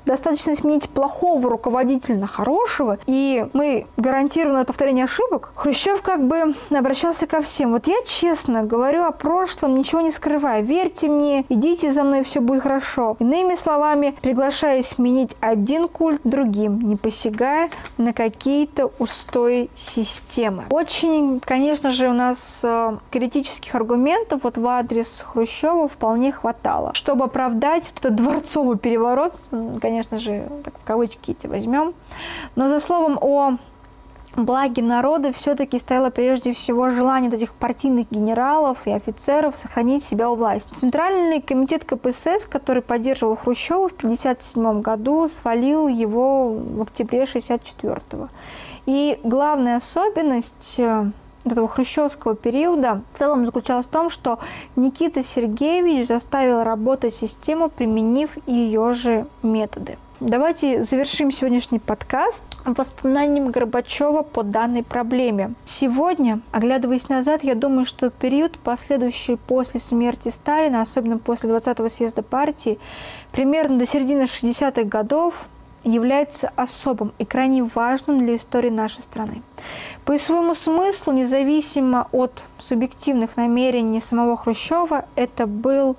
достаточно 0.06 0.56
сменить 0.56 0.90
плохого 0.90 1.50
руководителя 1.50 2.18
на 2.18 2.28
хорошего, 2.28 2.98
и 3.06 3.48
мы 3.54 3.88
гарантированы 3.98 4.66
повторение 4.66 5.06
ошибок, 5.06 5.52
Хрущев 5.56 6.02
как 6.02 6.26
бы 6.26 6.54
обращался 6.70 7.28
ко 7.28 7.42
всем. 7.42 7.72
Вот 7.72 7.88
я 7.88 7.96
честно 8.06 8.64
говорю 8.64 9.04
о 9.04 9.12
прошлом, 9.12 9.76
ничего 9.76 10.02
не 10.02 10.12
скрываю. 10.12 10.64
Верьте 10.64 11.08
мне, 11.08 11.46
идите 11.50 11.92
за 11.92 12.04
мной, 12.04 12.24
все 12.24 12.42
будет 12.42 12.64
хорошо. 12.64 13.16
Иными 13.20 13.56
словами, 13.56 14.16
приглашая 14.22 14.84
сменить 14.84 15.32
один 15.40 15.88
культ 15.88 16.22
другим, 16.24 16.82
не 16.82 16.96
посягая 16.96 17.70
на 17.98 18.14
какие-то 18.14 18.92
устои 19.00 19.70
системы. 19.76 20.64
Очень, 20.70 21.40
конечно 21.40 21.90
же, 21.92 22.10
у 22.10 22.14
нас 22.14 22.60
э, 22.64 22.98
критических 23.12 23.74
аргументов 23.76 24.42
вот 24.44 24.58
в 24.58 24.68
адрес 24.68 25.24
Хрущева 25.26 25.88
вполне 25.88 26.32
хватало, 26.32 26.92
чтобы 26.94 27.26
оправдать 27.26 27.92
этот 27.98 28.16
дворцовый 28.16 28.78
переворот, 28.78 29.34
конечно 29.82 29.93
же, 30.18 30.48
так 30.64 30.74
в 30.78 30.84
кавычки 30.84 31.32
эти 31.32 31.48
возьмем. 31.48 31.94
Но 32.56 32.70
за 32.70 32.80
словом 32.80 33.18
о 33.22 33.58
благе 34.36 34.82
народа 34.82 35.32
все-таки 35.34 35.80
стояло 35.80 36.10
прежде 36.10 36.54
всего 36.54 36.90
желание 36.90 37.32
этих 37.32 37.54
партийных 37.54 38.10
генералов 38.10 38.80
и 38.86 38.92
офицеров 38.92 39.58
сохранить 39.58 40.04
себя 40.04 40.30
у 40.32 40.36
власти. 40.36 40.74
Центральный 40.74 41.42
комитет 41.42 41.86
КПСС, 41.86 42.46
который 42.50 42.82
поддерживал 42.82 43.36
Хрущева 43.36 43.90
в 43.90 43.94
1957 43.94 44.82
году, 44.82 45.28
свалил 45.28 45.88
его 45.88 46.50
в 46.50 46.82
октябре 46.82 47.24
1964 47.24 48.30
И 48.86 49.20
главная 49.24 49.78
особенность 49.78 50.76
э, 50.78 51.12
этого 51.46 51.68
хрущевского 51.68 52.36
периода 52.36 53.02
в 53.14 53.18
целом 53.18 53.46
заключалась 53.46 53.86
в 53.86 53.90
том, 53.90 54.10
что 54.10 54.40
Никита 54.76 55.24
Сергеевич 55.24 56.08
заставил 56.08 56.64
работать 56.64 57.16
систему, 57.16 57.70
применив 57.70 58.30
ее 58.48 58.94
же 58.94 59.26
методы. 59.42 59.98
Давайте 60.20 60.86
завершим 60.86 61.34
сегодняшний 61.34 61.80
подкаст 61.80 62.46
воспоминанием 62.64 63.52
Горбачева 63.52 64.22
по 64.22 64.44
данной 64.44 64.82
проблеме. 64.82 65.54
Сегодня, 65.66 66.40
оглядываясь 66.54 67.10
назад, 67.10 67.44
я 67.44 67.56
думаю, 67.56 67.86
что 67.86 68.10
период, 68.10 68.58
последующий 68.58 69.36
после 69.36 69.82
смерти 69.82 70.30
Сталина, 70.30 70.82
особенно 70.82 71.18
после 71.18 71.50
20-го 71.50 71.90
съезда 71.90 72.22
партии, 72.22 72.80
примерно 73.34 73.78
до 73.78 73.86
середины 73.86 74.22
60-х 74.22 74.84
годов, 74.84 75.34
является 75.84 76.52
особым 76.56 77.14
и 77.18 77.26
крайне 77.26 77.64
важным 77.64 78.20
для 78.20 78.38
истории 78.38 78.70
нашей 78.70 79.02
страны. 79.02 79.42
По 80.06 80.18
своему 80.18 80.54
смыслу, 80.56 81.14
независимо 81.14 82.08
от 82.12 82.44
субъективных 82.60 83.38
намерений 83.38 84.02
самого 84.02 84.38
Хрущева, 84.38 85.06
это 85.16 85.48
был 85.48 85.98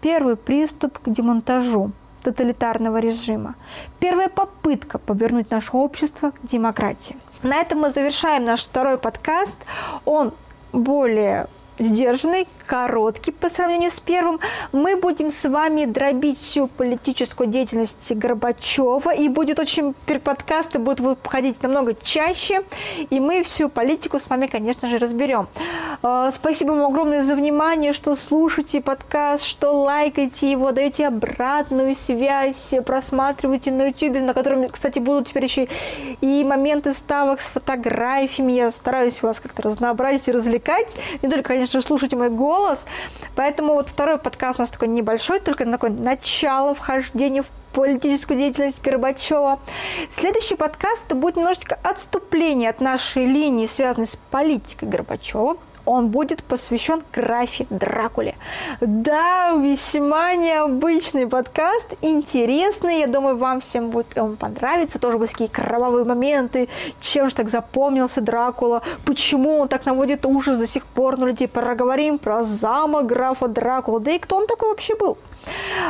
первый 0.00 0.36
приступ 0.36 0.98
к 0.98 1.08
демонтажу 1.08 1.92
тоталитарного 2.22 2.98
режима. 2.98 3.54
Первая 3.98 4.28
попытка 4.28 4.98
повернуть 4.98 5.50
наше 5.50 5.76
общество 5.76 6.30
к 6.30 6.46
демократии. 6.46 7.16
На 7.42 7.60
этом 7.60 7.80
мы 7.80 7.90
завершаем 7.90 8.44
наш 8.44 8.64
второй 8.64 8.98
подкаст. 8.98 9.58
Он 10.04 10.32
более 10.72 11.48
сдержанный, 11.78 12.46
короткий 12.62 13.32
по 13.32 13.48
сравнению 13.48 13.90
с 13.90 14.00
первым. 14.00 14.40
Мы 14.72 14.96
будем 14.96 15.32
с 15.32 15.48
вами 15.48 15.84
дробить 15.84 16.38
всю 16.38 16.66
политическую 16.66 17.48
деятельность 17.48 18.12
Горбачева, 18.12 19.14
и 19.14 19.28
будет 19.28 19.58
очень 19.58 19.94
подкасты 20.24 20.78
будут 20.78 21.00
выходить 21.00 21.62
намного 21.62 21.94
чаще, 21.94 22.62
и 23.10 23.20
мы 23.20 23.42
всю 23.42 23.68
политику 23.68 24.18
с 24.18 24.28
вами, 24.28 24.46
конечно 24.46 24.88
же, 24.88 24.98
разберем. 24.98 25.48
А, 26.02 26.30
спасибо 26.30 26.72
вам 26.72 26.86
огромное 26.86 27.22
за 27.22 27.34
внимание, 27.34 27.92
что 27.92 28.14
слушаете 28.14 28.80
подкаст, 28.80 29.44
что 29.44 29.72
лайкаете 29.72 30.50
его, 30.50 30.72
даете 30.72 31.08
обратную 31.08 31.94
связь, 31.94 32.74
просматриваете 32.86 33.72
на 33.72 33.88
YouTube, 33.88 34.22
на 34.22 34.34
котором, 34.34 34.68
кстати, 34.68 34.98
будут 34.98 35.28
теперь 35.28 35.44
еще 35.44 35.68
и 36.20 36.44
моменты 36.44 36.92
вставок 36.92 37.40
с 37.40 37.46
фотографиями. 37.46 38.52
Я 38.52 38.70
стараюсь 38.70 39.22
вас 39.22 39.40
как-то 39.40 39.62
разнообразить 39.62 40.28
и 40.28 40.32
развлекать, 40.32 40.88
не 41.22 41.28
только, 41.28 41.48
конечно, 41.48 41.82
слушайте 41.82 42.16
мой 42.16 42.30
голос. 42.30 42.51
Поэтому 43.34 43.74
вот 43.74 43.88
второй 43.88 44.18
подкаст 44.18 44.58
у 44.58 44.62
нас 44.62 44.70
такой 44.70 44.88
небольшой, 44.88 45.40
только 45.40 45.64
на 45.64 45.72
такое 45.72 45.90
начало 45.90 46.74
вхождения 46.74 47.42
в 47.42 47.48
политическую 47.72 48.38
деятельность 48.38 48.82
Горбачева. 48.82 49.58
Следующий 50.16 50.56
подкаст 50.56 51.06
это 51.06 51.14
будет 51.14 51.36
немножечко 51.36 51.78
отступление 51.82 52.70
от 52.70 52.80
нашей 52.80 53.26
линии, 53.26 53.66
связанной 53.66 54.06
с 54.06 54.16
политикой 54.16 54.88
Горбачева 54.88 55.56
он 55.84 56.08
будет 56.08 56.42
посвящен 56.42 57.02
графе 57.12 57.66
Дракуле. 57.70 58.34
Да, 58.80 59.52
весьма 59.52 60.34
необычный 60.34 61.26
подкаст, 61.26 61.94
интересный. 62.02 63.00
Я 63.00 63.06
думаю, 63.06 63.36
вам 63.36 63.60
всем 63.60 63.90
будет 63.90 64.16
он 64.16 64.36
понравится. 64.36 64.98
Тоже 64.98 65.18
будут 65.18 65.32
такие 65.32 65.50
кровавые 65.50 66.04
моменты. 66.04 66.68
Чем 67.00 67.28
же 67.28 67.34
так 67.34 67.50
запомнился 67.50 68.20
Дракула? 68.20 68.82
Почему 69.04 69.58
он 69.58 69.68
так 69.68 69.86
наводит 69.86 70.26
ужас 70.26 70.58
до 70.58 70.66
сих 70.66 70.84
пор? 70.84 71.18
Ну, 71.18 71.26
людей 71.26 71.48
проговорим 71.48 72.18
про 72.18 72.42
замок 72.42 73.06
графа 73.06 73.48
Дракула. 73.48 74.00
Да 74.00 74.12
и 74.12 74.18
кто 74.18 74.36
он 74.36 74.46
такой 74.46 74.68
вообще 74.68 74.94
был? 74.94 75.18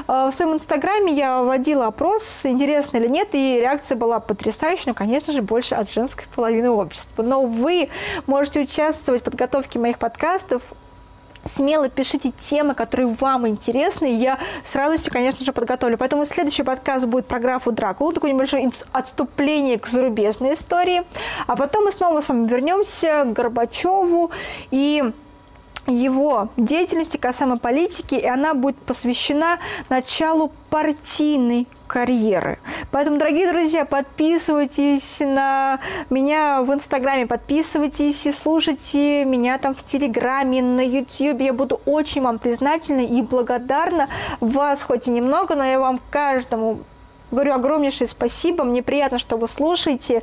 А, 0.07 0.31
в 0.31 0.35
своем 0.35 0.55
инстаграме 0.55 1.13
я 1.13 1.43
вводила 1.43 1.87
опрос, 1.87 2.23
интересно 2.45 2.99
или 2.99 3.09
нет, 3.09 3.29
и 3.33 3.61
реакция 3.61 3.97
была 3.97 4.21
потрясающая, 4.21 4.89
но, 4.89 4.95
конечно 4.95 5.33
же, 5.33 5.43
больше 5.43 5.75
от 5.75 5.91
женской 5.91 6.27
половины 6.35 6.71
общества. 6.71 7.23
Но 7.23 7.45
вы 7.45 7.89
можете 8.27 8.61
участвовать 8.61 9.23
в 9.23 9.25
подготовке 9.25 9.79
моих 9.79 9.99
подкастов 9.99 10.63
смело 11.57 11.89
пишите 11.89 12.33
темы, 12.49 12.75
которые 12.75 13.09
вам 13.19 13.49
интересны, 13.49 14.13
и 14.13 14.17
я 14.17 14.39
с 14.65 14.75
радостью, 14.75 15.13
конечно 15.13 15.45
же, 15.45 15.53
подготовлю. 15.53 15.99
Поэтому 15.99 16.25
следующий 16.25 16.63
подкаст 16.63 17.07
будет 17.07 17.27
про 17.27 17.41
графу 17.41 17.73
Дракулу, 17.73 18.13
такое 18.13 18.33
небольшое 18.33 18.71
отступление 18.93 19.79
к 19.79 19.87
зарубежной 19.87 20.55
истории. 20.55 21.03
А 21.47 21.57
потом 21.57 21.85
мы 21.85 21.93
снова 21.93 22.21
с 22.21 22.29
вами 22.29 22.47
вернемся 22.47 23.25
к 23.25 23.33
Горбачеву 23.33 24.31
и 24.71 25.13
его 25.87 26.49
деятельности 26.57 27.17
касаемо 27.17 27.59
политики, 27.59 28.15
и 28.15 28.27
она 28.27 28.55
будет 28.55 28.77
посвящена 28.77 29.59
началу 29.89 30.53
партийной 30.71 31.67
карьеры. 31.87 32.59
Поэтому, 32.91 33.19
дорогие 33.19 33.53
друзья, 33.53 33.85
подписывайтесь 33.85 35.21
на 35.21 35.79
меня 36.09 36.63
в 36.63 36.73
Инстаграме, 36.73 37.27
подписывайтесь 37.27 38.25
и 38.27 38.33
слушайте 38.33 39.27
меня 39.27 39.59
там 39.59 39.75
в 39.75 39.85
Телеграме, 39.85 40.63
на 40.63 40.81
Ютьюбе. 40.81 41.47
Я 41.47 41.53
буду 41.53 41.81
очень 41.85 42.23
вам 42.23 42.39
признательна 42.39 43.01
и 43.01 43.21
благодарна. 43.21 44.09
Вас 44.41 44.83
хоть 44.83 45.09
и 45.09 45.11
немного, 45.11 45.55
но 45.55 45.65
я 45.65 45.79
вам 45.79 46.01
каждому 46.11 46.79
Говорю 47.33 47.55
огромнейшее 47.55 48.09
спасибо, 48.09 48.63
мне 48.63 48.83
приятно, 48.83 49.19
что 49.19 49.39
вы 49.39 49.49
слушаете. 49.49 50.23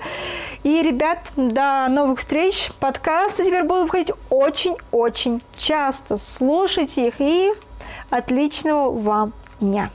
И, 0.64 0.82
ребят, 0.84 1.18
до 1.36 1.88
новых 1.89 2.20
встреч. 2.20 2.70
Подкасты 2.80 3.43
теперь 3.43 3.64
будут 3.64 3.86
выходить 3.86 4.12
очень-очень 4.30 5.41
часто. 5.57 6.18
Слушайте 6.18 7.07
их 7.07 7.16
и 7.20 7.51
отличного 8.12 8.91
вам 8.91 9.34
дня. 9.60 9.89